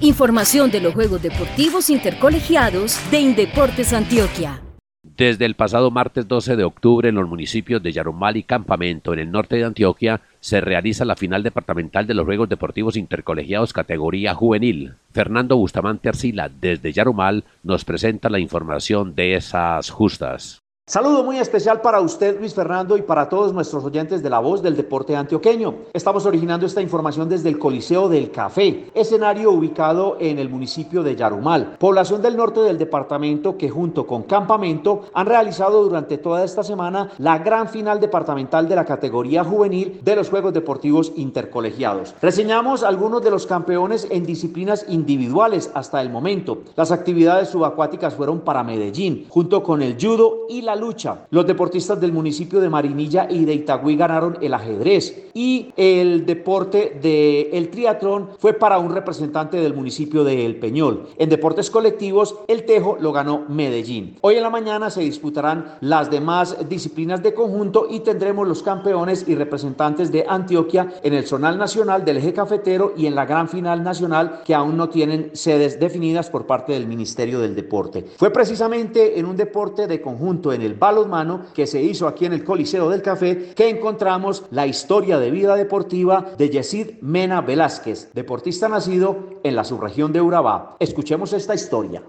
Información 0.00 0.70
de 0.70 0.80
los 0.80 0.94
Juegos 0.94 1.22
Deportivos 1.22 1.90
Intercolegiados 1.90 2.98
de 3.10 3.20
Indeportes 3.20 3.92
Antioquia. 3.92 4.62
Desde 5.04 5.44
el 5.44 5.54
pasado 5.54 5.90
martes 5.90 6.26
12 6.26 6.56
de 6.56 6.64
octubre 6.64 7.10
en 7.10 7.14
los 7.16 7.28
municipios 7.28 7.82
de 7.82 7.92
Yarumal 7.92 8.38
y 8.38 8.42
Campamento 8.42 9.12
en 9.12 9.18
el 9.18 9.30
norte 9.30 9.56
de 9.56 9.64
Antioquia 9.64 10.22
se 10.40 10.62
realiza 10.62 11.04
la 11.04 11.14
final 11.14 11.42
departamental 11.42 12.06
de 12.06 12.14
los 12.14 12.24
Juegos 12.24 12.48
Deportivos 12.48 12.96
Intercolegiados 12.96 13.74
categoría 13.74 14.34
juvenil. 14.34 14.94
Fernando 15.12 15.58
Bustamante 15.58 16.08
Arcila 16.08 16.48
desde 16.48 16.92
Yarumal 16.92 17.44
nos 17.62 17.84
presenta 17.84 18.30
la 18.30 18.38
información 18.38 19.14
de 19.14 19.34
esas 19.34 19.90
justas. 19.90 20.63
Saludo 20.86 21.24
muy 21.24 21.38
especial 21.38 21.80
para 21.80 22.02
usted, 22.02 22.38
Luis 22.38 22.52
Fernando, 22.52 22.98
y 22.98 23.00
para 23.00 23.26
todos 23.30 23.54
nuestros 23.54 23.82
oyentes 23.86 24.22
de 24.22 24.28
la 24.28 24.38
voz 24.38 24.60
del 24.60 24.76
deporte 24.76 25.16
antioqueño. 25.16 25.76
Estamos 25.94 26.26
originando 26.26 26.66
esta 26.66 26.82
información 26.82 27.26
desde 27.26 27.48
el 27.48 27.58
Coliseo 27.58 28.10
del 28.10 28.30
Café, 28.30 28.90
escenario 28.92 29.50
ubicado 29.50 30.18
en 30.20 30.38
el 30.38 30.50
municipio 30.50 31.02
de 31.02 31.16
Yarumal, 31.16 31.78
población 31.78 32.20
del 32.20 32.36
norte 32.36 32.60
del 32.60 32.76
departamento 32.76 33.56
que 33.56 33.70
junto 33.70 34.06
con 34.06 34.24
Campamento 34.24 35.04
han 35.14 35.24
realizado 35.24 35.82
durante 35.84 36.18
toda 36.18 36.44
esta 36.44 36.62
semana 36.62 37.12
la 37.16 37.38
gran 37.38 37.70
final 37.70 37.98
departamental 37.98 38.68
de 38.68 38.76
la 38.76 38.84
categoría 38.84 39.42
juvenil 39.42 40.02
de 40.04 40.16
los 40.16 40.28
Juegos 40.28 40.52
Deportivos 40.52 41.12
Intercolegiados. 41.16 42.14
Reseñamos 42.20 42.82
algunos 42.82 43.24
de 43.24 43.30
los 43.30 43.46
campeones 43.46 44.06
en 44.10 44.26
disciplinas 44.26 44.84
individuales 44.90 45.70
hasta 45.72 46.02
el 46.02 46.10
momento. 46.10 46.58
Las 46.76 46.92
actividades 46.92 47.48
subacuáticas 47.48 48.12
fueron 48.12 48.40
para 48.40 48.62
Medellín, 48.62 49.24
junto 49.30 49.62
con 49.62 49.80
el 49.80 49.96
judo 49.98 50.44
y 50.50 50.60
la 50.60 50.73
lucha. 50.76 51.26
Los 51.30 51.46
deportistas 51.46 52.00
del 52.00 52.12
municipio 52.12 52.60
de 52.60 52.70
Marinilla 52.70 53.26
y 53.30 53.44
de 53.44 53.54
Itagüí 53.54 53.96
ganaron 53.96 54.38
el 54.40 54.54
ajedrez 54.54 55.30
y 55.34 55.72
el 55.76 56.26
deporte 56.26 56.98
del 57.02 57.54
el 57.54 57.70
triatlón 57.70 58.30
fue 58.38 58.52
para 58.52 58.78
un 58.78 58.94
representante 58.94 59.56
del 59.56 59.74
municipio 59.74 60.24
de 60.24 60.46
El 60.46 60.56
Peñol. 60.56 61.08
En 61.18 61.28
deportes 61.28 61.70
colectivos, 61.70 62.36
el 62.48 62.64
tejo 62.64 62.96
lo 63.00 63.12
ganó 63.12 63.44
Medellín. 63.48 64.16
Hoy 64.20 64.36
en 64.36 64.42
la 64.42 64.50
mañana 64.50 64.90
se 64.90 65.00
disputarán 65.00 65.76
las 65.80 66.10
demás 66.10 66.68
disciplinas 66.68 67.22
de 67.22 67.34
conjunto 67.34 67.86
y 67.90 68.00
tendremos 68.00 68.46
los 68.46 68.62
campeones 68.62 69.26
y 69.28 69.34
representantes 69.34 70.12
de 70.12 70.24
Antioquia 70.28 70.94
en 71.02 71.14
el 71.14 71.26
zonal 71.26 71.58
nacional 71.58 72.04
del 72.04 72.18
eje 72.18 72.32
cafetero 72.32 72.94
y 72.96 73.06
en 73.06 73.14
la 73.14 73.26
gran 73.26 73.48
final 73.48 73.82
nacional 73.82 74.42
que 74.44 74.54
aún 74.54 74.76
no 74.76 74.88
tienen 74.88 75.30
sedes 75.32 75.78
definidas 75.80 76.30
por 76.30 76.46
parte 76.46 76.72
del 76.72 76.86
Ministerio 76.86 77.40
del 77.40 77.54
Deporte. 77.54 78.04
Fue 78.16 78.30
precisamente 78.30 79.18
en 79.18 79.26
un 79.26 79.36
deporte 79.36 79.86
de 79.86 80.00
conjunto 80.00 80.52
en 80.52 80.62
el 80.64 80.74
balonmano 80.74 81.46
que 81.54 81.66
se 81.66 81.82
hizo 81.82 82.06
aquí 82.06 82.26
en 82.26 82.32
el 82.32 82.44
Coliseo 82.44 82.88
del 82.88 83.02
Café 83.02 83.52
que 83.54 83.68
encontramos 83.68 84.44
la 84.50 84.66
historia 84.66 85.18
de 85.18 85.30
vida 85.30 85.56
deportiva 85.56 86.32
de 86.38 86.50
Yesid 86.50 87.00
Mena 87.00 87.40
Velázquez, 87.40 88.12
deportista 88.12 88.68
nacido 88.68 89.40
en 89.42 89.56
la 89.56 89.64
subregión 89.64 90.12
de 90.12 90.20
Urabá. 90.20 90.76
Escuchemos 90.80 91.32
esta 91.32 91.54
historia. 91.54 92.02